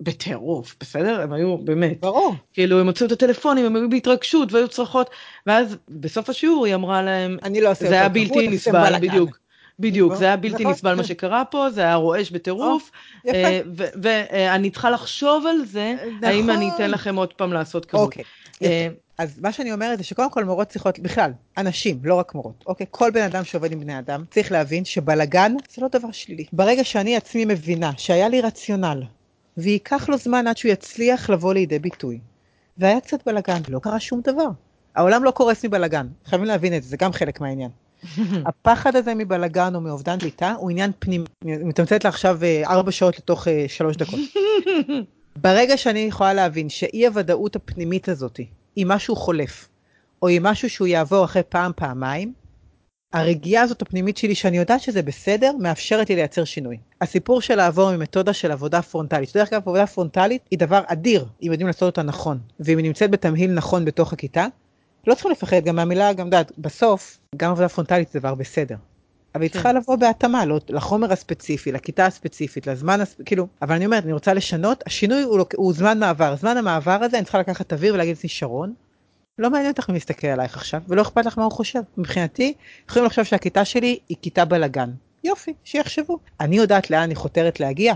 [0.00, 1.20] בטירוף, בסדר?
[1.20, 2.00] הם היו באמת.
[2.00, 2.34] ברור.
[2.52, 5.10] כאילו הם הוציאו את הטלפונים, הם היו בהתרגשות והיו צרחות,
[5.46, 9.41] ואז בסוף השיעור היא אמרה להם, אני לא זה היה בלתי נסבל, בדיוק.
[9.82, 10.72] בדיוק, זה היה בלתי נכון.
[10.72, 12.90] נסבל מה שקרה פה, זה היה רועש בטירוף,
[13.28, 13.60] אה,
[14.02, 16.90] ואני צריכה לחשוב על זה, האם אני אתן נכון.
[16.90, 18.04] לכם עוד פעם לעשות כזאת.
[18.04, 18.24] אוקיי,
[18.62, 22.64] אה, אז מה שאני אומרת זה שקודם כל מורות צריכות, בכלל, אנשים, לא רק מורות,
[22.66, 22.86] אוקיי?
[22.90, 26.44] כל בן אדם שעובד עם בני אדם צריך להבין שבלגן זה לא דבר שלילי.
[26.52, 29.02] ברגע שאני עצמי מבינה שהיה לי רציונל,
[29.56, 32.18] וייקח לו זמן עד שהוא יצליח לבוא לידי ביטוי,
[32.78, 34.48] והיה קצת בלגן, לא קרה שום דבר.
[34.94, 37.70] העולם לא קורס מבלגן, חייבים להבין את זה, זה גם חלק מהעניין.
[38.46, 43.48] הפחד הזה מבלגן או מאובדן שליטה הוא עניין פנימי, מתמצאת לעכשיו אה, ארבע שעות לתוך
[43.48, 44.20] אה, שלוש דקות.
[45.42, 48.40] ברגע שאני יכולה להבין שאי הוודאות הפנימית הזאת
[48.76, 49.68] היא משהו חולף,
[50.22, 52.32] או היא משהו שהוא יעבור אחרי פעם, פעמיים,
[53.12, 56.78] הרגיעה הזאת הפנימית שלי, שאני יודעת שזה בסדר, מאפשרת לי לייצר שינוי.
[57.00, 61.48] הסיפור של לעבור ממתודה של עבודה פרונטלית, דרך אגב עבודה פרונטלית היא דבר אדיר, אם
[61.50, 64.46] יודעים לעשות אותה נכון, ואם היא נמצאת בתמהיל נכון בתוך הכיתה,
[65.06, 68.76] לא צריכים לפחד גם מהמילה, גם יודעת, בסוף, גם עבודה פרונטלית זה דבר בסדר.
[69.34, 69.52] אבל היא כן.
[69.52, 73.16] צריכה לבוא בהתאמה לא, לחומר הספציפי, לכיתה הספציפית, לזמן, הספ...
[73.24, 76.98] כאילו, אבל אני אומרת, אני רוצה לשנות, השינוי הוא, לא, הוא זמן מעבר, זמן המעבר
[77.02, 78.74] הזה אני צריכה לקחת אוויר ולהגיד לעצמי, שרון,
[79.38, 81.80] לא מעניין אותך מי מסתכל עלייך עכשיו, ולא אכפת לך מה הוא חושב.
[81.96, 82.54] מבחינתי,
[82.88, 84.90] יכולים לחשוב שהכיתה שלי היא כיתה בלאגן.
[85.24, 86.18] יופי, שיחשבו.
[86.40, 87.94] אני יודעת לאן אני חותרת להגיע,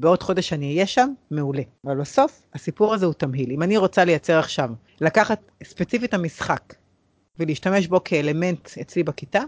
[0.00, 1.62] בעוד חודש אני אהיה שם, מעולה.
[1.86, 3.52] אבל בסוף, הסיפור הזה הוא תמהיל.
[3.52, 6.74] אם אני רוצה לייצר עכשיו, לקחת ספציפית המשחק,
[7.38, 9.40] ולהשתמש בו כאלמנט אצלי בכיתה,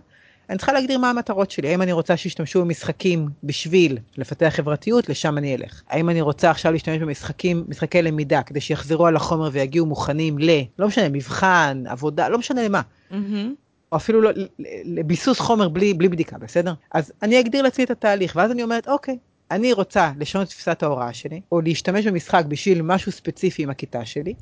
[0.51, 1.69] אני צריכה להגדיר מה המטרות שלי.
[1.69, 5.83] האם אני רוצה שישתמשו במשחקים בשביל לפתח חברתיות, לשם אני אלך.
[5.89, 10.51] האם אני רוצה עכשיו להשתמש במשחקים, משחקי למידה, כדי שיחזרו על החומר ויגיעו מוכנים ל...
[10.79, 12.81] לא משנה, מבחן, עבודה, לא משנה למה.
[13.11, 13.15] Mm-hmm.
[13.93, 14.31] או אפילו לא,
[14.85, 16.75] לביסוס חומר בלי, בלי בדיקה, בסדר?
[16.93, 19.19] אז אני אגדיר לעצמי את התהליך, ואז אני אומרת, אוקיי,
[19.53, 24.05] אני רוצה לשנות את תפיסת ההוראה שלי, או להשתמש במשחק בשביל משהו ספציפי עם הכיתה
[24.05, 24.35] שלי,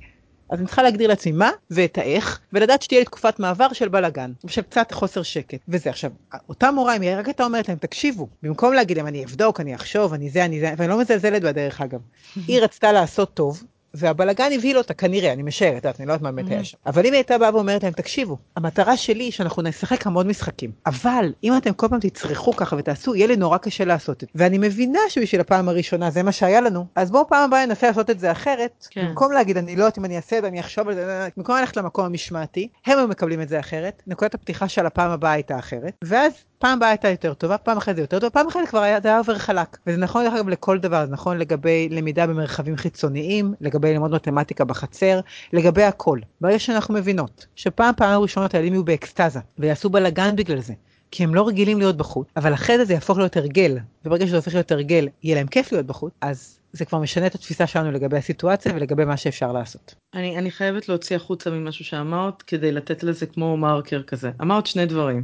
[0.50, 4.32] אז אני צריכה להגדיר לעצמי מה ואת האיך, ולדעת שתהיה לי תקופת מעבר של בלאגן,
[4.44, 5.60] ושל קצת חוסר שקט.
[5.68, 6.10] וזה עכשיו,
[6.48, 9.74] אותה מורה, אם היא רק הייתה אומרת להם, תקשיבו, במקום להגיד להם, אני אבדוק, אני
[9.74, 12.00] אחשוב, אני זה, אני זה, ואני לא מזלזלת בה דרך אגב,
[12.46, 13.62] היא רצתה לעשות טוב,
[13.94, 16.76] והבלגן הבהיל אותה כנראה, אני משערת, אני לא יודעת מה באמת היה שם.
[16.86, 20.70] אבל אם היא הייתה באה ואומרת להם, תקשיבו, המטרה שלי היא שאנחנו נשחק המון משחקים,
[20.86, 24.44] אבל אם אתם כל פעם תצרכו ככה ותעשו, יהיה לי נורא קשה לעשות את זה.
[24.44, 28.10] ואני מבינה שבשביל הפעם הראשונה זה מה שהיה לנו, אז בואו פעם הבאה ננסה לעשות
[28.10, 29.06] את זה אחרת, כן.
[29.06, 31.56] במקום להגיד, אני לא יודעת אם אני אעשה את זה, אני אחשוב על זה, במקום
[31.56, 35.58] ללכת למקום המשמעתי, הם היו מקבלים את זה אחרת, נקודת הפתיחה של הפעם הבאה הייתה
[35.58, 38.68] אחרת, ואז פעם הבאה הייתה יותר טובה, פעם אחרי זה יותר טובה, פעם אחרי זה
[38.68, 39.76] כבר היה, היה עובר חלק.
[39.86, 44.64] וזה נכון דרך אגב לכל דבר, זה נכון לגבי למידה במרחבים חיצוניים, לגבי ללמוד מתמטיקה
[44.64, 45.20] בחצר,
[45.52, 46.18] לגבי הכל.
[46.40, 50.74] ברגע שאנחנו מבינות שפעם פעם ראשונות הילדים יהיו באקסטזה ויעשו בלאגן בגלל זה.
[51.10, 54.36] כי הם לא רגילים להיות בחוץ, אבל אחרי זה זה יהפוך להיות הרגל, וברגע שזה
[54.36, 57.90] הופך להיות הרגל, יהיה להם כיף להיות בחוץ, אז זה כבר משנה את התפיסה שלנו
[57.92, 59.94] לגבי הסיטואציה ולגבי מה שאפשר לעשות.
[60.14, 64.30] אני, אני חייבת להוציא החוצה ממשהו שאמרת, כדי לתת לזה כמו מרקר כזה.
[64.40, 65.22] אמרת שני דברים.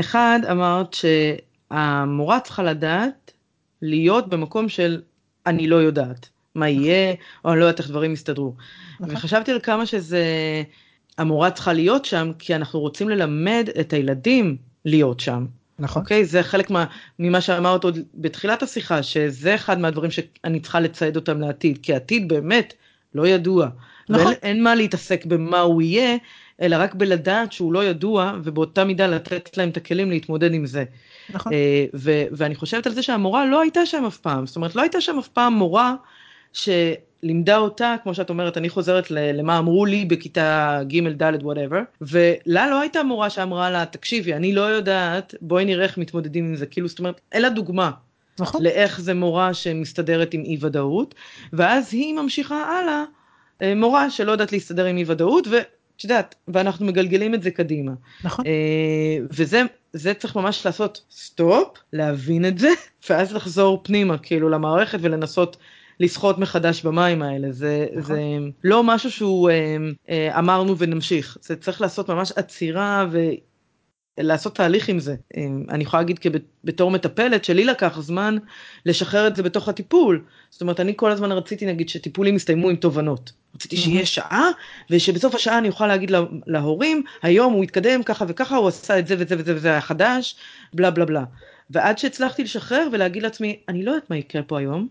[0.00, 3.32] אחד, אמרת שהמורה צריכה לדעת
[3.82, 5.02] להיות במקום של
[5.46, 8.54] אני לא יודעת מה יהיה, או אני לא יודעת איך דברים יסתדרו.
[9.00, 9.14] נכון.
[9.14, 10.24] וחשבתי על כמה שזה
[11.18, 15.46] המורה צריכה להיות שם כי אנחנו רוצים ללמד את הילדים להיות שם.
[15.78, 16.02] נכון.
[16.02, 16.24] אוקיי?
[16.24, 16.84] זה חלק מה,
[17.18, 22.28] ממה שאמרת עוד בתחילת השיחה, שזה אחד מהדברים שאני צריכה לצייד אותם לעתיד, כי העתיד
[22.28, 22.74] באמת
[23.14, 23.68] לא ידוע.
[24.08, 24.26] נכון.
[24.26, 26.16] ואין מה להתעסק במה הוא יהיה,
[26.62, 30.84] אלא רק בלדעת שהוא לא ידוע, ובאותה מידה לתת להם את הכלים להתמודד עם זה.
[31.30, 31.52] נכון.
[31.52, 34.82] אה, ו- ואני חושבת על זה שהמורה לא הייתה שם אף פעם, זאת אומרת לא
[34.82, 35.94] הייתה שם אף פעם מורה
[36.52, 42.70] שלימדה אותה, כמו שאת אומרת, אני חוזרת למה אמרו לי בכיתה ג', ד', whatever, ולה
[42.70, 46.66] לא הייתה מורה שאמרה לה, תקשיבי, אני לא יודעת, בואי נראה איך מתמודדים עם זה,
[46.66, 47.90] כאילו, זאת אומרת, אלא דוגמה.
[48.38, 48.62] נכון.
[48.62, 51.14] לאיך זה מורה שמסתדרת עם אי ודאות,
[51.52, 53.04] ואז היא ממשיכה הלאה,
[53.62, 55.46] אה, מורה שלא יודעת להסתדר עם אי ודאות,
[55.96, 57.92] ואת יודעת, ואנחנו מגלגלים את זה קדימה.
[58.24, 58.46] נכון.
[58.46, 62.68] אה, וזה זה צריך ממש לעשות סטופ, להבין את זה,
[63.10, 65.56] ואז לחזור פנימה, כאילו, למערכת ולנסות
[66.00, 67.52] לשחות מחדש במים האלה.
[67.52, 68.16] זה, נכון.
[68.16, 68.22] זה
[68.64, 69.76] לא משהו שהוא אה,
[70.08, 73.18] אה, אמרנו ונמשיך, זה צריך לעשות ממש עצירה ו...
[74.20, 75.14] לעשות תהליך עם זה.
[75.36, 76.20] אה, אני יכולה להגיד
[76.64, 78.36] בתור מטפלת שלי לקח זמן
[78.86, 80.24] לשחרר את זה בתוך הטיפול.
[80.50, 83.32] זאת אומרת, אני כל הזמן רציתי נגיד שטיפולים יסתיימו עם תובנות.
[83.56, 84.48] רציתי שיהיה שעה,
[84.90, 89.06] ושבסוף השעה אני אוכל להגיד לה, להורים, היום הוא התקדם ככה וככה, הוא עשה את
[89.06, 90.36] זה וזה וזה וזה היה חדש,
[90.74, 91.24] בלה בלה בלה.
[91.70, 94.88] ועד שהצלחתי לשחרר ולהגיד לעצמי, אני לא יודעת מה יקרה פה היום,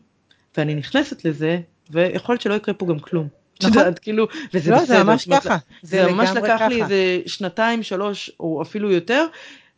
[0.57, 1.59] ואני נכנסת לזה,
[1.91, 3.27] ויכול להיות שלא יקרה פה גם כלום.
[3.63, 3.77] נכון.
[3.77, 4.97] יודעת, כאילו, וזה לא, בסדר.
[4.97, 5.57] זה ממש ככה.
[5.81, 6.67] זה, זה ממש לקח ככה.
[6.67, 9.25] לי איזה שנתיים, שלוש, או אפילו יותר,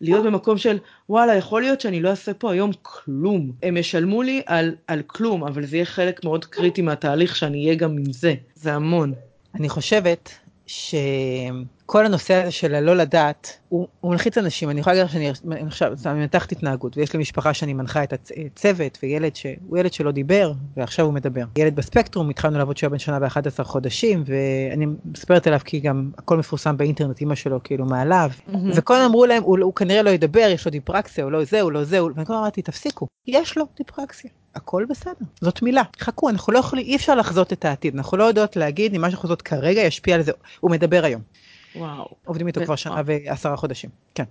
[0.02, 0.78] להיות במקום של
[1.10, 5.44] וואלה יכול להיות שאני לא אעשה פה היום כלום הם ישלמו לי על על כלום
[5.44, 9.14] אבל זה יהיה חלק מאוד קריטי מהתהליך שאני אהיה גם עם זה זה המון.
[9.56, 10.32] אני חושבת
[11.88, 14.70] שכל הנושא הזה של הלא לדעת, הוא, הוא מלחיץ אנשים.
[14.70, 15.32] אני יכולה להגיד לך שאני
[15.68, 20.54] עכשיו, מנתחת התנהגות, ויש לי משפחה שאני מנחה את הצוות, וילד שהוא ילד שלא דיבר,
[20.78, 21.44] ועכשיו הוא מדבר.
[21.58, 26.38] ילד בספקטרום, התחלנו לעבוד שהוא בן שנה ו-11 חודשים, ואני מספרת עליו כי גם הכל
[26.38, 28.58] מפורסם באינטרנט, אמא שלו כאילו מעליו, mm-hmm.
[28.76, 31.72] וכל אמרו להם, הוא, הוא כנראה לא ידבר, יש לו דיפרקסיה, הוא לא זה, הוא
[31.72, 34.32] לא זה, ואני כבר אמרתי, תפסיקו, יש לו דיפרקסיה.
[34.56, 35.84] הכל בסדר, זאת מילה.
[36.00, 39.10] חכו, אנחנו לא יכולים, אי אפשר לחזות את העתיד, אנחנו לא יודעות להגיד אם מה
[39.10, 41.22] שאנחנו עושות כרגע ישפיע על זה, הוא מדבר היום.
[41.78, 42.08] וואו.
[42.26, 44.24] עובדים איתו כבר שנה ועשרה חודשים, כן.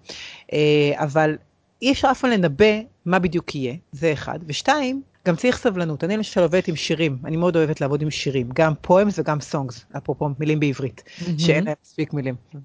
[0.53, 1.37] אה, אבל
[1.83, 4.39] אי אפשר אף פעם לנבא מה בדיוק יהיה, זה אחד.
[4.47, 6.05] ושתיים, גם צריך סבלנות.
[6.05, 9.85] אני למשל עובדת עם שירים, אני מאוד אוהבת לעבוד עם שירים, גם פואמס וגם סונגס,
[9.97, 11.03] אפרופו מילים בעברית.
[11.39, 12.35] שאין להם מספיק מילים.
[12.35, 12.59] Mm-hmm.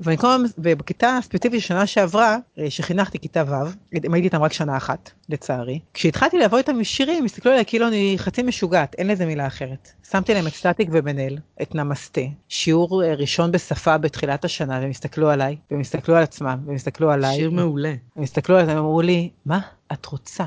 [0.00, 3.54] ואני כל הזמן, ובכיתה ספציפית שנה שעברה, אה, שחינכתי כיתה ו',
[3.92, 8.14] הייתי איתם רק שנה אחת, לצערי, כשהתחלתי לעבוד איתם עם שירים, הסתכלו עליי כאילו אני
[8.18, 9.88] חצי משוגעת, אין לזה מילה אחרת.
[10.10, 14.90] שמתי להם את סטטיק ובן אל, את נמסטה, שיעור אה, ראשון בשפה בתחילת השנה, והם
[14.90, 17.36] הסתכלו עליי, והם הסתכלו על עצמם, והם הסתכלו עליי.
[17.36, 17.94] שיר מעולה.
[18.16, 19.60] הם הסתכלו עליי, הם אמרו לי, מה
[19.92, 20.44] את רוצה?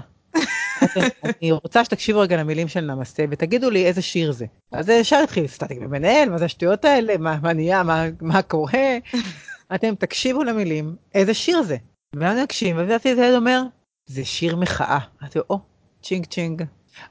[1.42, 4.46] אני רוצה שתקשיבו רגע למילים של נמסטה ותגידו לי איזה שיר זה.
[4.72, 7.84] אז ישר התחיל סטטיק ומנהל, מה זה השטויות האלה, מה, נהיה,
[8.22, 8.98] מה, קורה.
[9.76, 11.78] אתם תקשיבו למילים, איזה שיר זה.
[12.16, 13.62] ואני אקשיב, ואז הילד אומר,
[14.06, 15.00] זה שיר מחאה.
[15.22, 15.60] אמרתי או,
[16.04, 16.64] ching ching.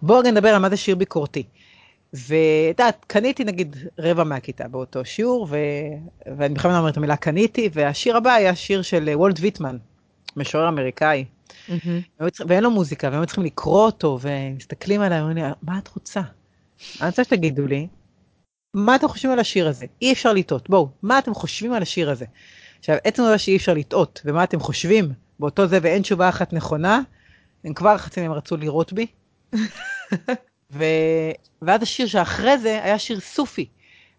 [0.02, 1.42] בואו רגע נדבר על מה זה שיר ביקורתי.
[2.12, 5.56] ואת יודעת, קניתי נגיד רבע מהכיתה באותו שיעור, ו...
[6.38, 9.76] ואני בכלל אומרת את המילה קניתי, והשיר הבא היה שיר של וולט ויטמן,
[10.36, 11.24] משורר אמריקאי.
[11.68, 12.22] Mm-hmm.
[12.48, 16.20] ואין לו מוזיקה, והם צריכים לקרוא אותו, ומסתכלים עליי, ואומרים לי, מה את רוצה?
[17.00, 17.88] אני רוצה שתגידו לי,
[18.74, 19.86] מה אתם חושבים על השיר הזה?
[20.02, 20.70] אי אפשר לטעות.
[20.70, 22.24] בואו, מה אתם חושבים על השיר הזה?
[22.78, 27.00] עכשיו, עצם העובדה שאי אפשר לטעות, ומה אתם חושבים באותו זה, ואין תשובה אחת נכונה,
[27.64, 29.06] הם כבר חצי מהם רצו לירות בי.
[30.72, 30.84] ו...
[31.62, 33.68] ואז השיר שאחרי זה היה שיר סופי.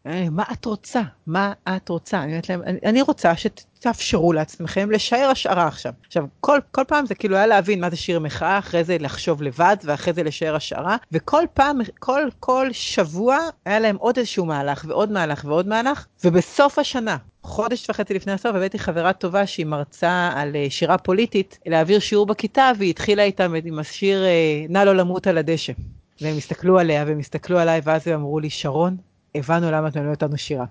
[0.07, 1.01] אה, מה את רוצה?
[1.27, 2.23] מה את רוצה?
[2.23, 5.93] אני אומרת להם, אני רוצה שתאפשרו לעצמכם לשער השערה עכשיו.
[6.05, 9.41] עכשיו, כל, כל פעם זה כאילו היה להבין מה זה שיר מחאה, אחרי זה לחשוב
[9.41, 14.85] לבד, ואחרי זה לשער השערה, וכל פעם, כל, כל שבוע היה להם עוד איזשהו מהלך,
[14.87, 20.31] ועוד מהלך, ועוד מהלך, ובסוף השנה, חודש וחצי לפני הסוף הבאתי חברה טובה שהיא מרצה
[20.35, 24.95] על אה, שירה פוליטית להעביר שיעור בכיתה והיא התחילה איתם עם השיר אה, נא לא
[24.95, 25.73] למות על הדשא.
[26.21, 28.97] והם הסתכלו עליה והם הסתכלו עליי ואז הם אמרו לי שרון
[29.35, 30.65] הבנו למה אתם לא אותנו שירה.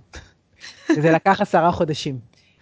[0.97, 2.19] וזה לקח עשרה חודשים,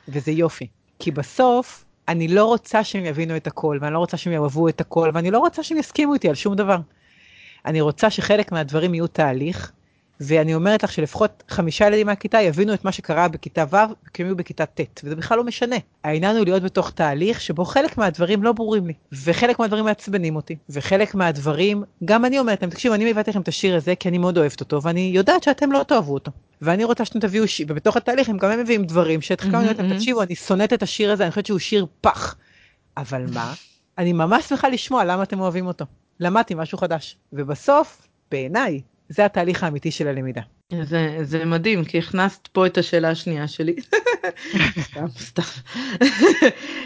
[0.09, 0.67] וזה יופי.
[0.99, 4.81] כי בסוף, אני לא רוצה שהם יבינו את הכל, ואני לא רוצה שהם יאהבו את
[4.81, 6.79] הכל, ואני לא רוצה שהם יסכימו איתי על שום דבר.
[7.67, 9.73] אני רוצה שחלק מהדברים יהיו תהליך,
[10.21, 14.37] ואני אומרת לך שלפחות חמישה ילדים מהכיתה יבינו את מה שקרה בכיתה ו' וכי יהיו
[14.37, 15.77] בכיתה ט', וזה בכלל לא משנה.
[16.05, 18.93] העניין הוא להיות בתוך תהליך שבו חלק מהדברים לא ברורים לי,
[19.25, 23.49] וחלק מהדברים מעצבנים אותי, וחלק מהדברים, גם אני אומרת להם, תקשיבו, אני מבאתי לכם את
[23.49, 26.33] השיר הזה כי אני מאוד אוהבת אותו, ואני יודעת שאתם לא תאהבו אותו.
[26.63, 29.93] ואני רוצה שאתם תביאו שיר, ובתוך התהליך הם גם הם מביאים דברים שתחכם, אני אומרת
[29.93, 32.37] תקשיבו, אני שונאת את השיר הזה, אני חושבת שהוא שיר פח.
[32.97, 33.55] אבל מה?
[33.99, 35.85] אני ממש שמחה לשמוע למה אתם אוהבים אותו.
[36.21, 37.17] למדתי משהו חדש.
[37.33, 38.81] ובסוף, בעיניי,
[39.15, 40.41] זה התהליך האמיתי של הלמידה.
[40.83, 43.77] זה, זה מדהים, כי הכנסת פה את השאלה השנייה שלי.
[44.81, 45.43] סתם, סתם.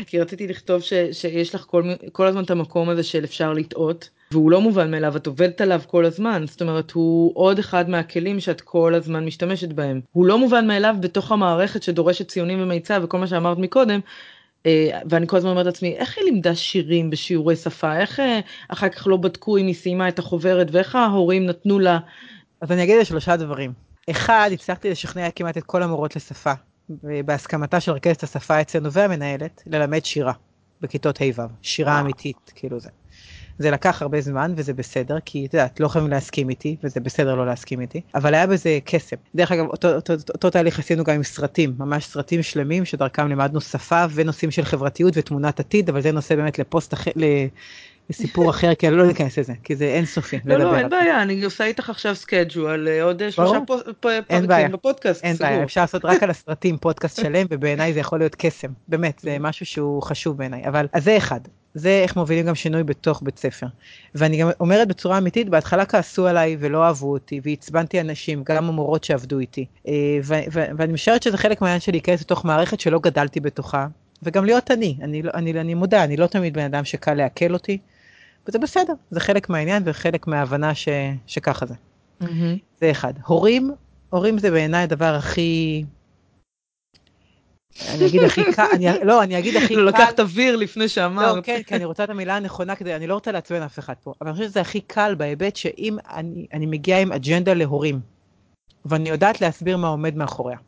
[0.07, 4.11] כי רציתי לכתוב ש, שיש לך כל, כל הזמן את המקום הזה של אפשר לטעות,
[4.33, 8.41] והוא לא מובן מאליו, את עובדת עליו כל הזמן, זאת אומרת, הוא עוד אחד מהכלים
[8.41, 10.01] שאת כל הזמן משתמשת בהם.
[10.12, 14.01] הוא לא מובן מאליו בתוך המערכת שדורשת ציונים ומיצב וכל מה שאמרת מקודם,
[15.11, 17.97] ואני כל הזמן אומרת לעצמי, איך היא לימדה שירים בשיעורי שפה?
[17.97, 21.99] איך אה, אחר כך לא בדקו אם היא סיימה את החוברת, ואיך ההורים נתנו לה...
[22.61, 23.73] אז אני אגיד שלושה דברים.
[24.11, 26.53] אחד, הצלחתי לשכנע כמעט את כל המורות לשפה,
[27.25, 30.33] בהסכמתה של רכזת השפה אצלנו והמנהלת, ללמד שירה
[30.81, 32.89] בכיתות ה'-ו', שירה אמיתית, כאילו זה.
[33.59, 37.34] זה לקח הרבה זמן וזה בסדר, כי את יודעת, לא חייבים להסכים איתי, וזה בסדר
[37.34, 39.16] לא להסכים איתי, אבל היה בזה קסם.
[39.34, 43.28] דרך אגב, אותו, אותו, אותו, אותו תהליך עשינו גם עם סרטים, ממש סרטים שלמים שדרכם
[43.28, 47.11] לימדנו שפה ונושאים של חברתיות ותמונת עתיד, אבל זה נושא באמת לפוסט אחר,
[48.11, 50.38] לסיפור אחר, כי אני לא ניכנס לזה, כי זה אינסופי.
[50.44, 53.59] לא, לא, אין בעיה, אני עושה איתך עכשיו סקייג'ו על אה, עוד שלושה
[54.00, 55.24] פרקים בפודקאסט.
[55.24, 58.68] אין בעיה, אפשר לעשות רק על הסרטים פודקאסט שלם, ובעיניי זה יכול להיות קסם.
[58.88, 60.66] באמת, זה משהו שהוא חשוב בעיניי.
[60.68, 61.40] אבל, אז זה אחד.
[61.79, 63.66] זה איך מובילים גם שינוי בתוך בית ספר.
[64.14, 69.05] ואני גם אומרת בצורה אמיתית, בהתחלה כעסו עליי ולא אהבו אותי, ועצבנתי אנשים, גם המורות
[69.05, 69.66] שעבדו איתי.
[69.89, 70.18] אה,
[70.53, 73.87] ואני משערת שזה חלק מהעניין שלי להיכנס לתוך מערכת שלא גדלתי בתוכה,
[74.22, 74.97] וגם להיות אני.
[75.03, 77.79] אני, לא, אני, אני מודה, אני לא תמיד בן אדם שקל לעכל אותי.
[78.49, 80.89] וזה בסדר, זה חלק מהעניין וחלק מההבנה ש,
[81.26, 81.74] שככה זה.
[82.22, 82.26] Mm-hmm.
[82.81, 83.12] זה אחד.
[83.26, 83.70] הורים,
[84.11, 85.85] הורים זה בעיניי הדבר הכי...
[87.95, 89.81] אני אגיד הכי קל, אני, לא, אני אגיד הכי קל.
[89.81, 91.37] לקחת אוויר לפני שאמרת.
[91.37, 93.95] לא, כן, כי אני רוצה את המילה הנכונה כדי, אני לא רוצה לעצבן אף אחד
[94.03, 98.01] פה, אבל אני חושבת שזה הכי קל בהיבט שאם אני, אני מגיעה עם אג'נדה להורים,
[98.85, 100.59] ואני יודעת להסביר מה עומד מאחוריה,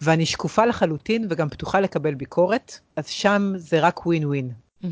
[0.00, 4.50] ואני שקופה לחלוטין וגם פתוחה לקבל ביקורת, אז שם זה רק ווין ווין.
[4.50, 4.86] Mm-hmm.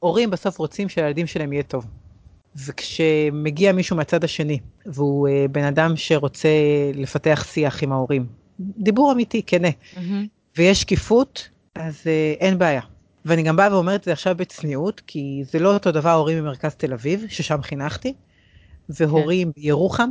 [0.00, 1.86] ההורים בסוף רוצים שהילדים שלהם יהיה טוב.
[2.66, 6.48] וכשמגיע מישהו מהצד השני, והוא uh, בן אדם שרוצה
[6.94, 8.26] לפתח שיח עם ההורים,
[8.60, 10.37] דיבור אמיתי, כנה, mm-hmm.
[10.58, 12.80] ויש שקיפות, אז uh, אין בעיה.
[13.24, 16.74] ואני גם באה ואומרת את זה עכשיו בצניעות, כי זה לא אותו דבר הורים במרכז
[16.74, 18.14] תל אביב, ששם חינכתי,
[18.88, 19.60] והורים כן.
[19.60, 20.10] בירוחם,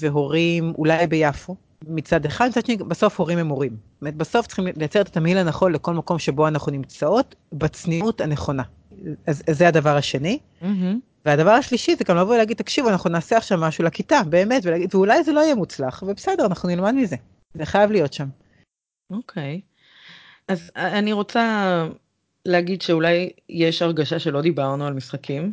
[0.00, 1.56] והורים אולי ביפו,
[1.88, 3.70] מצד אחד, מצד שני, בסוף הורים הם הורים.
[3.70, 8.62] זאת אומרת, בסוף צריכים לייצר את התמהיל הנכון לכל מקום שבו אנחנו נמצאות, בצניעות הנכונה.
[9.26, 10.38] אז, אז זה הדבר השני.
[10.62, 10.66] Mm-hmm.
[11.26, 15.24] והדבר השלישי זה גם לבוא ולהגיד, תקשיבו, אנחנו נעשה עכשיו משהו לכיתה, באמת, ולהגיד, ואולי
[15.24, 17.16] זה לא יהיה מוצלח, ובסדר, אנחנו נלמד מזה.
[17.54, 18.26] זה חייב להיות שם.
[19.10, 19.60] אוקיי.
[20.48, 21.86] אז אני רוצה
[22.46, 25.52] להגיד שאולי יש הרגשה שלא דיברנו על משחקים,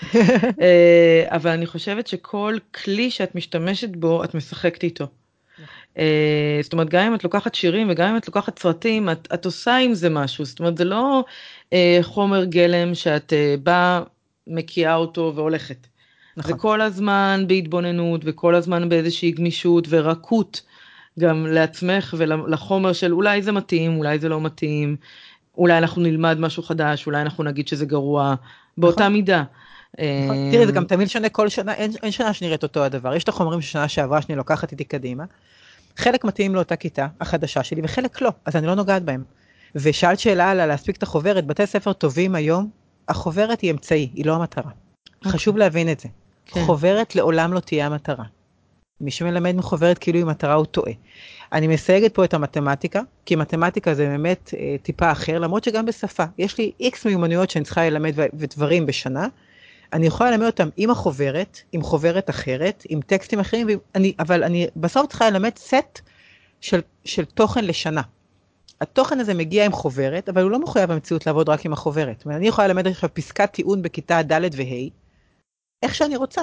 [0.62, 5.06] אה, אבל אני חושבת שכל כלי שאת משתמשת בו, את משחקת איתו.
[5.98, 9.44] אה, זאת אומרת, גם אם את לוקחת שירים וגם אם את לוקחת סרטים, את, את
[9.44, 10.44] עושה עם זה משהו.
[10.44, 11.24] זאת אומרת, זה לא
[11.72, 14.02] אה, חומר גלם שאת אה, באה,
[14.46, 15.86] מקיאה אותו והולכת.
[16.36, 16.52] נכון.
[16.52, 20.62] זה כל הזמן בהתבוננות וכל הזמן באיזושהי גמישות ורקות
[21.18, 24.96] גם לעצמך ולחומר של אולי זה מתאים, אולי זה לא מתאים,
[25.58, 28.34] אולי אנחנו נלמד משהו חדש, אולי אנחנו נגיד שזה גרוע,
[28.78, 29.12] באותה נכון.
[29.12, 29.42] מידה.
[29.94, 30.50] נכון.
[30.52, 33.14] תראי, זה גם תמיד שונה כל שנה, אין, אין שנה שנראית אותו הדבר.
[33.14, 35.24] יש את החומרים ששנה שעברה שאני לוקחת איתי קדימה.
[35.96, 39.24] חלק מתאים לאותה כיתה החדשה שלי וחלק לא, אז אני לא נוגעת בהם.
[39.74, 42.70] ושאלת שאלה על להספיק את החוברת, בתי ספר טובים היום,
[43.08, 44.70] החוברת היא אמצעי, היא לא המטרה.
[44.70, 45.16] Okay.
[45.16, 45.32] אוקיי.
[45.32, 46.08] חשוב להבין את זה.
[46.46, 46.64] כן.
[46.64, 48.24] חוברת לעולם לא תהיה המטרה.
[49.00, 50.92] מי שמלמד מחוברת כאילו היא מטרה הוא טועה.
[51.52, 56.24] אני מסייגת פה את המתמטיקה, כי מתמטיקה זה באמת אה, טיפה אחר, למרות שגם בשפה.
[56.38, 59.26] יש לי איקס מיומנויות שאני צריכה ללמד ודברים בשנה,
[59.92, 64.66] אני יכולה ללמד אותם עם החוברת, עם חוברת אחרת, עם טקסטים אחרים, ואני, אבל אני
[64.76, 66.00] בסוף צריכה ללמד סט
[66.60, 68.02] של, של תוכן לשנה.
[68.80, 72.26] התוכן הזה מגיע עם חוברת, אבל הוא לא מחויב במציאות לעבוד רק עם החוברת.
[72.26, 74.88] אני יכולה ללמד עכשיו פסקת טיעון בכיתה ד' וה',
[75.82, 76.42] איך שאני רוצה.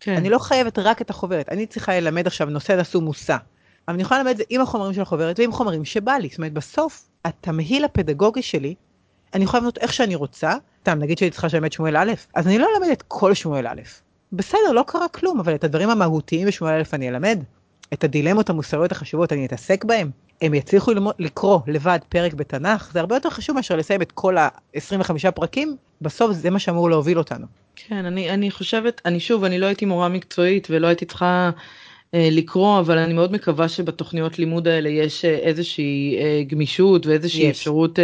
[0.00, 0.16] כן.
[0.16, 3.36] אני לא חייבת רק את החוברת, אני צריכה ללמד עכשיו נושא נשוא מושא.
[3.88, 6.28] אבל אני יכולה ללמד את זה עם החומרים של החוברת ועם חומרים שבא לי.
[6.28, 8.74] זאת אומרת, בסוף, התמהיל הפדגוגי שלי,
[9.34, 12.58] אני יכולה לבנות איך שאני רוצה, סתם, נגיד שהייתי צריכה ללמד שמואל א', אז אני
[12.58, 13.80] לא אלמד את כל שמואל א'.
[14.32, 17.44] בסדר, לא קרה כלום, אבל את הדברים המהותיים בשמואל א' אני אלמד.
[17.92, 20.10] את הדילמות המוסריות החשובות אני אתעסק בהם.
[20.42, 24.36] הם יצליחו ללמוד, לקרוא לבד פרק בתנ"ך, זה הרבה יותר חשוב מאשר לסיים את כל
[24.38, 27.46] ה-25 פרקים, בסוף זה מה שאמור להוביל אותנו.
[27.76, 31.50] כן, אני, אני חושבת, אני שוב, אני לא הייתי מורה מקצועית ולא הייתי צריכה
[32.14, 37.42] אה, לקרוא, אבל אני מאוד מקווה שבתוכניות לימוד האלה יש אה, איזושהי אה, גמישות ואיזושהי
[37.42, 37.56] יש.
[37.56, 37.98] אפשרות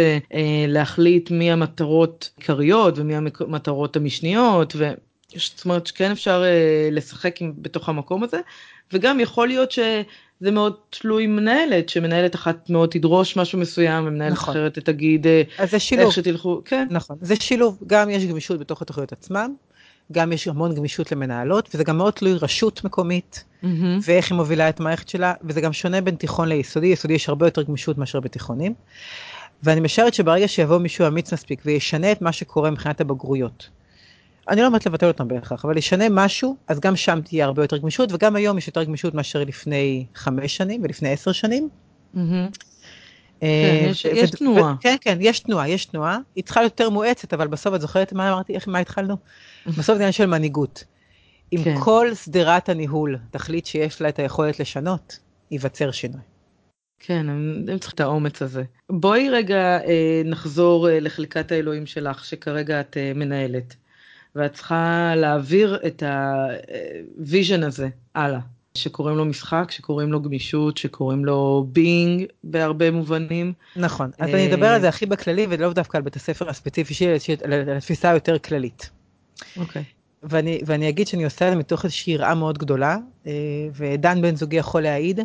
[0.67, 4.75] להחליט מי המטרות העיקריות ומי המטרות המשניות,
[5.35, 6.43] זאת אומרת שכן אפשר
[6.91, 8.39] לשחק עם, בתוך המקום הזה,
[8.93, 14.53] וגם יכול להיות שזה מאוד תלוי מנהלת, שמנהלת אחת מאוד תדרוש משהו מסוים ומנהלת נכון.
[14.53, 15.27] אחרת תגיד
[15.57, 16.05] אז זה שילוב.
[16.05, 16.87] איך שתלכו, כן.
[16.91, 19.51] נכון, זה שילוב, גם יש גמישות בתוך התוכניות עצמן,
[20.11, 23.67] גם יש המון גמישות למנהלות, וזה גם מאוד תלוי רשות מקומית, Mm-hmm.
[24.01, 27.47] ואיך היא מובילה את המערכת שלה, וזה גם שונה בין תיכון ליסודי, יסודי יש הרבה
[27.47, 28.73] יותר גמישות מאשר בתיכונים.
[29.63, 33.69] ואני משערת שברגע שיבוא מישהו אמיץ מספיק וישנה את מה שקורה מבחינת הבגרויות,
[34.49, 37.77] אני לא אומרת לבטל אותם בהכרח, אבל ישנה משהו, אז גם שם תהיה הרבה יותר
[37.77, 41.69] גמישות, וגם היום יש יותר גמישות מאשר לפני חמש שנים ולפני עשר שנים.
[42.15, 42.19] Mm-hmm.
[43.43, 44.75] אה, כן, יש- תנועה.
[44.81, 46.17] כן, כן, יש תנועה, יש תנועה.
[46.35, 49.17] היא צריכה להיות יותר מואצת, אבל בסוף את זוכרת מה אמרתי, איך, מה התחלנו?
[49.77, 50.83] בסוף זה עניין של מנהיגות.
[51.53, 51.75] אם כן.
[51.79, 55.19] כל שדרת הניהול תחליט שיש לה את היכולת לשנות,
[55.51, 56.21] ייווצר שינוי.
[56.99, 58.63] כן, הם, הם צריכים את האומץ הזה.
[58.89, 63.75] בואי רגע אה, נחזור אה, לחלקת האלוהים שלך, שכרגע את אה, מנהלת,
[64.37, 66.03] ואת צריכה להעביר את
[67.17, 68.39] ה vision הזה הלאה,
[68.75, 73.53] שקוראים לו משחק, שקוראים לו גמישות, שקוראים לו being בהרבה מובנים.
[73.75, 76.93] נכון, אז אה, אני אדבר על זה הכי בכללי, ולאו דווקא על בית הספר הספציפי
[76.93, 78.89] שלי, אלא על התפיסה היותר כללית.
[79.57, 79.83] אוקיי.
[80.23, 83.31] ואני, ואני אגיד שאני עושה את זה מתוך איזושהי יראה מאוד גדולה, אה,
[83.75, 85.19] ודן בן זוגי יכול להעיד.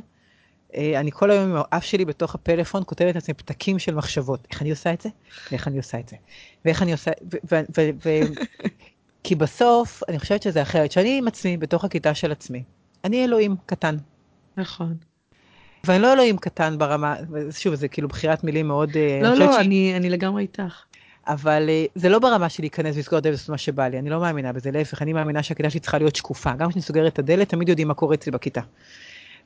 [0.74, 4.46] אה, אני כל היום עם האף שלי בתוך הפלאפון כותבת לעצמי פתקים של מחשבות.
[4.50, 5.08] איך אני עושה את זה?
[5.52, 6.16] ואיך אני עושה את זה?
[6.64, 7.10] ואיך אני עושה...
[9.24, 10.92] כי בסוף, אני חושבת שזה אחרת.
[10.92, 12.62] שאני עם עצמי, בתוך הכיתה של עצמי,
[13.04, 13.96] אני אלוהים קטן.
[14.56, 14.94] נכון.
[15.84, 17.16] ואני לא אלוהים קטן ברמה,
[17.50, 18.90] שוב, זה כאילו בחירת מילים מאוד...
[19.22, 20.82] לא, אני חושבת לא, שהיא- אני, אני לגמרי איתך.
[21.26, 24.20] אבל אה, זה לא ברמה של להיכנס ולסגור את הדלת מה שבא לי, אני לא
[24.20, 26.52] מאמינה בזה, להפך, אני מאמינה שהכיתה שלי צריכה להיות שקופה.
[26.54, 28.60] גם כשאני סוגרת את הדלת, תמיד יודעים מה קורה אצלי בכיתה.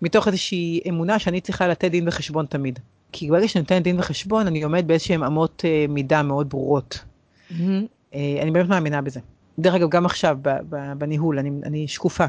[0.02, 2.78] מתוך איזושהי אמונה שאני צריכה לתת דין וחשבון תמיד.
[3.12, 7.04] כי ברגע שאני נותנת דין וחשבון, אני עומד באיזשהן אמות אה, מידה מאוד ברורות.
[8.14, 9.20] אה, אני באמת מאמינה בזה.
[9.58, 10.38] דרך אגב, גם עכשיו,
[10.98, 12.24] בניהול, אני, אני שקופה.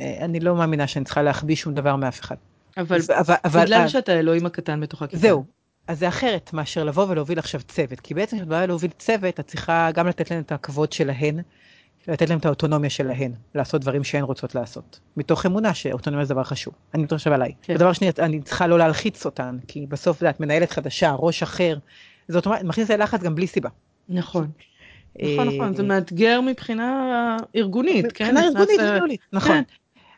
[0.00, 2.36] אה, אני לא מאמינה שאני צריכה להחביא שום דבר מאף אחד.
[2.76, 5.22] אבל, אבל, אבל, בגלל אבל שאתה האלוהים הקטן בתוך הכיתה.
[5.22, 5.44] זהו.
[5.86, 8.00] אז זה אחרת מאשר לבוא ולהוביל עכשיו צוות.
[8.00, 11.40] כי בעצם כשאת באה להוביל צוות, את צריכה גם לתת להם את הכבוד שלהן,
[12.08, 15.00] לתת להם את האוטונומיה שלהן, לעשות דברים שהן רוצות לעשות.
[15.16, 16.74] מתוך אמונה שאוטונומיה זה דבר חשוב.
[16.94, 17.52] אני עכשיו עליי.
[17.62, 17.74] כן.
[17.74, 21.78] ודבר שני, אני צריכה לא להלחיץ אותן, כי בסוף, את מנהלת חדשה, ראש אחר,
[22.28, 23.68] זה אוטומטית, מכניס ללחץ גם בלי סיבה.
[24.08, 24.50] נכון.
[25.22, 28.24] אה, נכון, נכון, זה מאתגר מבחינה ארגונית, כן?
[28.24, 29.50] מבחינה ארגונית ל- וניהולית, נכון.
[29.52, 29.62] כן.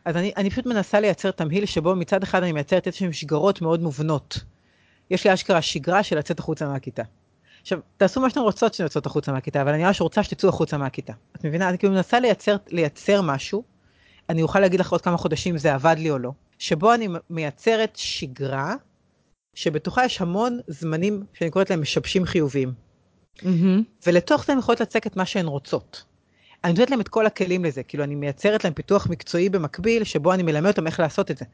[0.05, 3.83] אז אני, אני פשוט מנסה לייצר תמהיל שבו מצד אחד אני מייצרת איזשהן שגרות מאוד
[3.83, 4.39] מובנות.
[5.11, 7.03] יש לי אשכרה שגרה של לצאת החוצה מהכיתה.
[7.61, 10.79] עכשיו, תעשו מה שאתם רוצות כשאתן יוצאות החוצה מהכיתה, אבל אני ממש רוצה שתצאו החוצה
[10.79, 11.13] מהכיתה.
[11.37, 11.69] את מבינה?
[11.69, 13.63] אני כאילו מנסה לייצר, לייצר משהו,
[14.29, 17.09] אני אוכל להגיד לך עוד כמה חודשים אם זה עבד לי או לא, שבו אני
[17.31, 18.75] מייצרת שגרה,
[19.55, 22.90] שבתוכה יש המון זמנים שאני קוראת להם משבשים חיוביים.
[23.43, 23.83] מהמם.
[24.07, 26.05] ולתוך זה הן יכולות לצק את מה שהן רוצות.
[26.65, 30.33] אני נותנת להם את כל הכלים לזה, כאילו אני מייצרת להם פיתוח מקצועי במקביל, שבו
[30.35, 31.45] אני מלמד אותם איך לעשות את זה.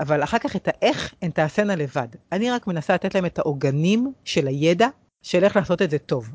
[0.00, 2.08] אבל אחר כך את האיך הן תעשינה לבד.
[2.32, 4.88] אני רק מנסה לתת להם את העוגנים של הידע
[5.22, 6.28] של איך לעשות את זה טוב.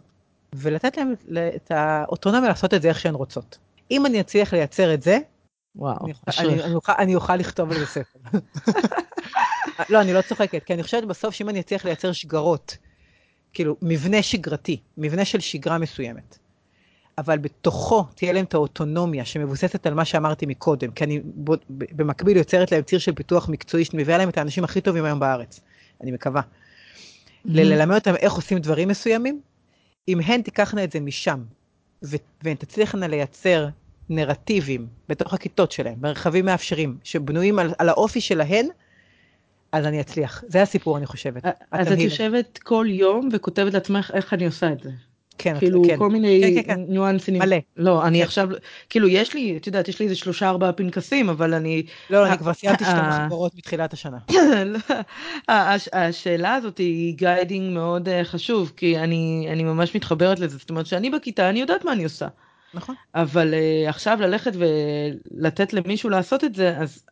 [0.55, 1.13] ולתת להם
[1.55, 3.57] את האוטונומיה לעשות את זה איך שהן רוצות.
[3.91, 5.17] אם אני אצליח לייצר את זה,
[5.75, 6.53] וואו, אני, אוכל- אשריך.
[6.53, 8.19] אני, אני, אוכל, אני אוכל לכתוב על זה ספר.
[9.89, 12.77] לא, אני לא צוחקת, כי אני חושבת בסוף שאם אני אצליח לייצר שגרות,
[13.53, 16.37] כאילו מבנה שגרתי, מבנה של שגרה מסוימת,
[17.17, 21.21] אבל בתוכו תהיה להם את האוטונומיה שמבוססת על מה שאמרתי מקודם, כי אני
[21.67, 25.59] במקביל יוצרת להם ציר של פיתוח מקצועי שמביאה להם את האנשים הכי טובים היום בארץ,
[26.01, 26.41] אני מקווה.
[27.45, 27.59] מהמם.
[27.59, 29.41] ללמד אותם איך עושים דברים מסוימים,
[30.07, 31.43] אם הן תיקחנה את זה משם,
[32.03, 33.67] ו- והן תצליחנה לייצר
[34.09, 38.67] נרטיבים בתוך הכיתות שלהם, מרחבים מאפשרים, שבנויים על, על האופי שלהן,
[39.73, 40.43] אז אני אצליח.
[40.47, 41.43] זה הסיפור, אני חושבת.
[41.71, 41.99] אז את.
[41.99, 44.89] יושבת כל יום וכותבת לעצמך איך אני עושה את זה.
[45.37, 45.97] כן, כאילו כן.
[45.97, 46.81] כל מיני כן, כן, כן.
[46.87, 47.39] ניואנסים.
[47.39, 47.57] מלא.
[47.77, 48.25] לא, אני כן.
[48.25, 48.49] עכשיו,
[48.89, 52.25] כאילו יש לי, את יודעת, יש לי איזה שלושה ארבעה פנקסים, אבל אני, לא, לא,
[52.25, 53.19] אה, אני כבר סיימתי שתי אה.
[53.23, 54.17] מחברות מתחילת השנה.
[54.65, 54.79] לא,
[55.47, 60.69] הש- השאלה הזאת היא guiding מאוד אה, חשוב, כי אני אני ממש מתחברת לזה, זאת
[60.69, 62.27] אומרת שאני בכיתה, אני יודעת מה אני עושה.
[62.73, 62.95] נכון.
[63.15, 67.03] אבל אה, עכשיו ללכת ולתת למישהו לעשות את זה, אז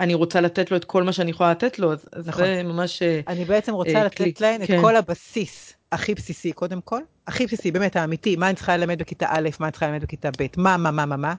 [0.00, 2.44] אני רוצה לתת לו את כל מה שאני יכולה לתת לו, אז, נכון.
[2.44, 3.02] זה ממש...
[3.02, 4.80] אה, אני בעצם רוצה אה, לתת כלי, להן את כן.
[4.80, 9.26] כל הבסיס הכי בסיסי, קודם כל, הכי בסיסי, באמת האמיתי, מה אני צריכה ללמד בכיתה
[9.28, 11.34] א', מה אני צריכה ללמד בכיתה ב', מה, מה, מה, מה, מה,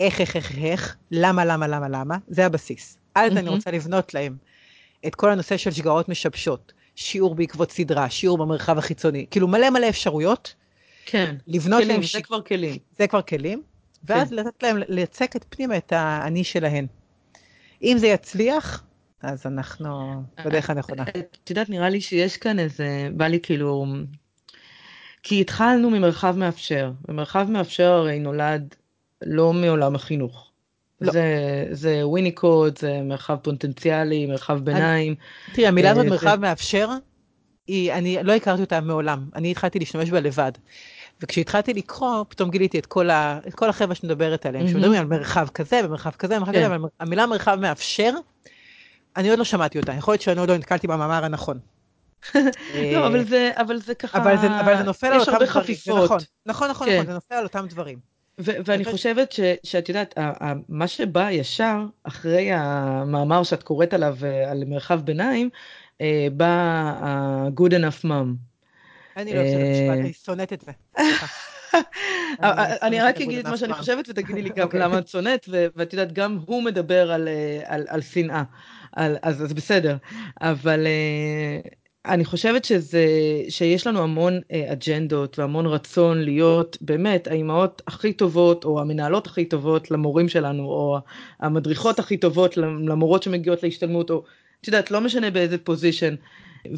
[0.00, 2.98] איך, איך, איך, איך, למה, למה, למה, למה, זה הבסיס.
[3.14, 3.54] אז אני מהמם.
[3.54, 4.36] רוצה לבנות להם
[5.06, 9.88] את כל הנושא של שגרות משבשות, שיעור בעקבות סדרה, שיעור במרחב החיצוני, כאילו מלא מלא
[9.88, 10.54] אפשרויות,
[11.06, 12.16] כן, לבנות כלים, להם, זה ש...
[12.16, 12.76] כבר כלים.
[12.98, 13.62] זה כבר כלים,
[14.04, 14.36] ואז כן.
[14.36, 16.86] לתת להם לצק את פנימה את האני שלהן.
[17.82, 18.84] אם זה יצליח,
[19.22, 21.02] אז אנחנו בדרך הנכונה.
[21.42, 23.86] את יודעת, נראה לי שיש כאן איזה, בא לי כאילו,
[25.22, 28.74] כי התחלנו ממרחב מאפשר, ומרחב מאפשר הרי נולד
[29.22, 30.48] לא מעולם החינוך.
[31.00, 31.12] לא.
[31.12, 31.24] זה,
[31.70, 35.14] זה וויניקוד, זה מרחב פוטנציאלי, מרחב ביניים.
[35.52, 36.88] תראי, המילה הזאת אה, מרחב זה- מאפשר,
[37.66, 40.52] היא, אני לא הכרתי אותה מעולם, אני התחלתי להשתמש בה לבד.
[41.22, 44.70] וכשהתחלתי לקרוא, פתאום גיליתי את כל, ה, את כל החבר'ה שמדברת עליהם, mm-hmm.
[44.70, 46.58] שמדברים על מרחב כזה ומרחב כזה, ומרחב כן.
[46.58, 48.12] כזה, אבל המילה מרחב מאפשר,
[49.16, 51.58] אני עוד לא שמעתי אותה, יכול להיות שאני עוד לא נתקלתי במאמר הנכון.
[52.34, 56.04] לא, אבל זה, אבל זה ככה, אבל זה, אבל זה נופל על אותם דברים, חפיפות.
[56.04, 56.94] נכון, נכון, נכון, כן.
[56.94, 57.98] נכון, זה נופל על אותם דברים.
[58.38, 60.14] ואני חושבת ש, שאת יודעת,
[60.68, 65.50] מה שבא ישר אחרי המאמר שאת קוראת עליו, אה, על מרחב ביניים,
[66.00, 66.46] אה, בא
[67.00, 68.51] ה-good enough mom.
[69.16, 70.72] אני לא אוהבת את המשפט, אני שונאת את זה.
[72.82, 74.80] אני רק אגיד את מה שאני חושבת ותגידי לי גם אוקיי.
[74.80, 77.12] למה את שונאת, ואת יודעת, גם הוא מדבר
[77.88, 78.42] על שנאה,
[79.22, 79.96] אז בסדר.
[80.40, 80.86] אבל
[82.06, 83.06] אני חושבת שזה,
[83.48, 89.44] שיש לנו המון אה, אג'נדות והמון רצון להיות באמת האימהות הכי טובות או המנהלות הכי
[89.44, 90.98] טובות למורים שלנו או
[91.40, 94.24] המדריכות הכי טובות למורות שמגיעות להשתלמות או
[94.60, 96.14] את יודעת לא משנה באיזה פוזיישן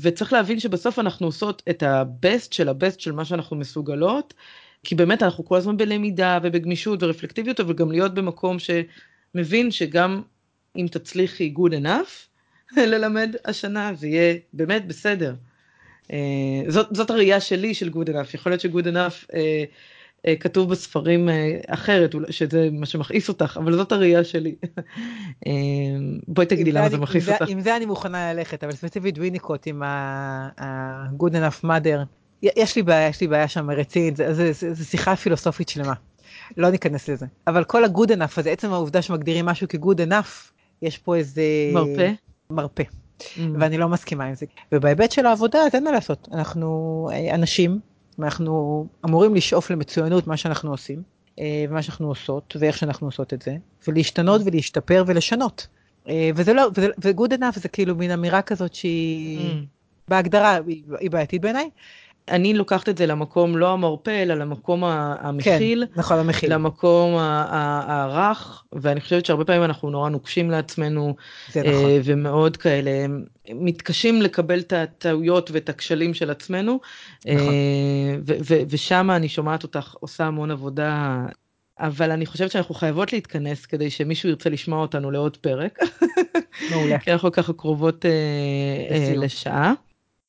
[0.01, 4.35] וצריך להבין שבסוף אנחנו עושות את הבסט של הבסט של מה שאנחנו מסוגלות
[4.85, 10.22] כי באמת אנחנו כל הזמן בלמידה ובגמישות ורפלקטיביות אבל גם להיות במקום שמבין שגם
[10.76, 12.35] אם תצליחי good enough
[12.76, 15.35] ללמד השנה, זה יהיה באמת בסדר.
[16.05, 16.11] Uh,
[16.68, 19.35] זאת, זאת הראייה שלי של Good enough, יכול להיות ש-Good enough uh,
[20.41, 21.33] כתוב בספרים uh,
[21.66, 24.55] אחרת, שזה מה שמכעיס אותך, אבל זאת הראייה שלי.
[24.64, 25.49] uh,
[26.29, 27.49] בואי תגידי למה זה מכעיס אותך.
[27.49, 31.99] עם זה אני מוכנה ללכת, אבל ספציפית ויניקוט עם ה-Good enough mother,
[32.43, 34.16] יש לי בעיה, יש לי בעיה שם רצינית,
[34.72, 35.95] זו שיחה פילוסופית שלמה.
[36.57, 37.27] לא ניכנס לזה.
[37.47, 40.53] אבל כל ה-good enough הזה, עצם העובדה שמגדירים משהו כ-good enough,
[40.83, 41.43] יש פה איזה...
[41.72, 42.12] מרפא?
[42.51, 42.83] מרפא.
[42.83, 43.41] Mm.
[43.61, 44.47] ואני לא מסכימה עם זה.
[44.72, 47.81] ובהיבט של העבודה אז אין מה לעשות, אנחנו אה, אנשים,
[48.22, 51.02] אנחנו אמורים לשאוף למצוינות מה שאנחנו עושים,
[51.38, 53.56] אה, ומה שאנחנו עושות, ואיך שאנחנו עושות את זה,
[53.88, 55.66] ולהשתנות ולהשתפר ולשנות.
[56.08, 59.64] אה, וזה לא, וזה, ו-good enough זה כאילו מין אמירה כזאת שהיא, mm.
[60.08, 60.58] בהגדרה
[61.00, 61.70] היא בעייתית בעיניי,
[62.29, 68.64] אני לוקחת את זה למקום לא המרפא אלא למקום המכיל, כן, נכון המכיל, למקום הרך
[68.72, 71.14] ואני חושבת שהרבה פעמים אנחנו נורא נוקשים לעצמנו
[71.53, 71.91] זה אה, נכון.
[72.05, 72.91] ומאוד כאלה
[73.51, 76.81] מתקשים לקבל את הטעויות ואת הכשלים של עצמנו
[77.27, 77.37] נכון.
[77.37, 81.22] אה, ושם אני שומעת אותך עושה המון עבודה
[81.79, 85.79] אבל אני חושבת שאנחנו חייבות להתכנס כדי שמישהו ירצה לשמוע אותנו לעוד פרק.
[86.70, 86.99] מעולה.
[87.03, 89.72] כי אנחנו ככה קרובות אה, לשעה.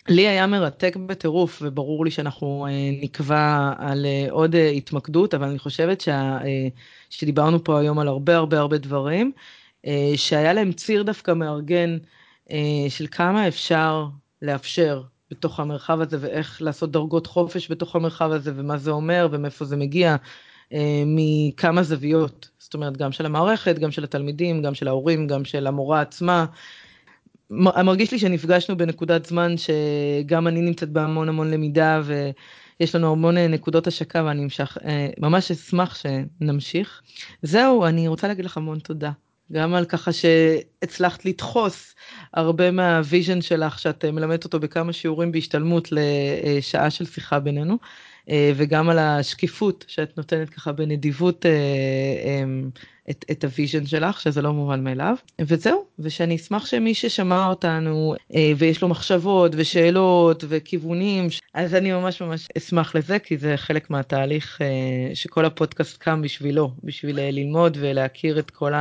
[0.07, 5.47] לי היה מרתק בטירוף וברור לי שאנחנו אה, נקבע על אה, עוד אה, התמקדות אבל
[5.47, 6.37] אני חושבת שה,
[7.09, 9.31] שדיברנו פה היום על הרבה הרבה הרבה דברים
[10.15, 11.97] שהיה להם ציר דווקא מארגן
[12.89, 14.07] של כמה אפשר
[14.41, 15.01] לאפשר
[15.31, 19.77] בתוך המרחב הזה ואיך לעשות דרגות חופש בתוך המרחב הזה ומה זה אומר ומאיפה זה
[19.77, 20.15] מגיע
[21.05, 22.49] מכמה זוויות.
[22.59, 26.45] זאת אומרת גם של המערכת גם של התלמידים גם של ההורים גם של המורה עצמה
[27.49, 33.47] מרגיש לי שנפגשנו בנקודת זמן שגם אני נמצאת בהמון המון למידה ויש לנו המון אה,
[33.47, 37.01] נקודות השקה ואני אמשך, אה, ממש אשמח שנמשיך.
[37.41, 39.11] זהו, אני רוצה להגיד לך המון תודה.
[39.51, 41.95] גם על ככה שהצלחת לדחוס
[42.33, 47.77] הרבה מה vision שלך שאת אה, מלמדת אותו בכמה שיעורים בהשתלמות לשעה של שיחה בינינו.
[48.55, 51.45] וגם על השקיפות שאת נותנת ככה בנדיבות
[53.09, 58.15] את, את ה vision שלך שזה לא מובן מאליו וזהו ושאני אשמח שמי ששמע אותנו
[58.35, 63.89] אה, ויש לו מחשבות ושאלות וכיוונים אז אני ממש ממש אשמח לזה כי זה חלק
[63.89, 64.61] מהתהליך
[65.13, 68.73] שכל הפודקאסט קם בשבילו בשביל ללמוד ולהכיר את כל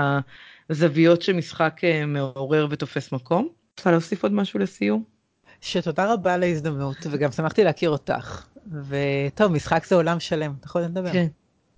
[0.70, 3.48] הזוויות שמשחק מעורר ותופס מקום.
[3.78, 5.04] רוצה להוסיף עוד משהו לסיום?
[5.60, 8.46] שתודה רבה על ההזדמנות וגם שמחתי להכיר אותך
[8.88, 11.12] וטוב, משחק זה עולם שלם, אתה יכול לדבר.
[11.12, 11.26] כן,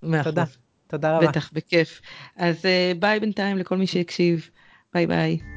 [0.03, 0.44] מאה תודה,
[0.87, 1.26] תודה רבה.
[1.28, 2.01] בטח, בכיף.
[2.37, 4.51] אז אה, ביי בינתיים לכל מי שהקשיב,
[4.95, 5.55] ביי ביי.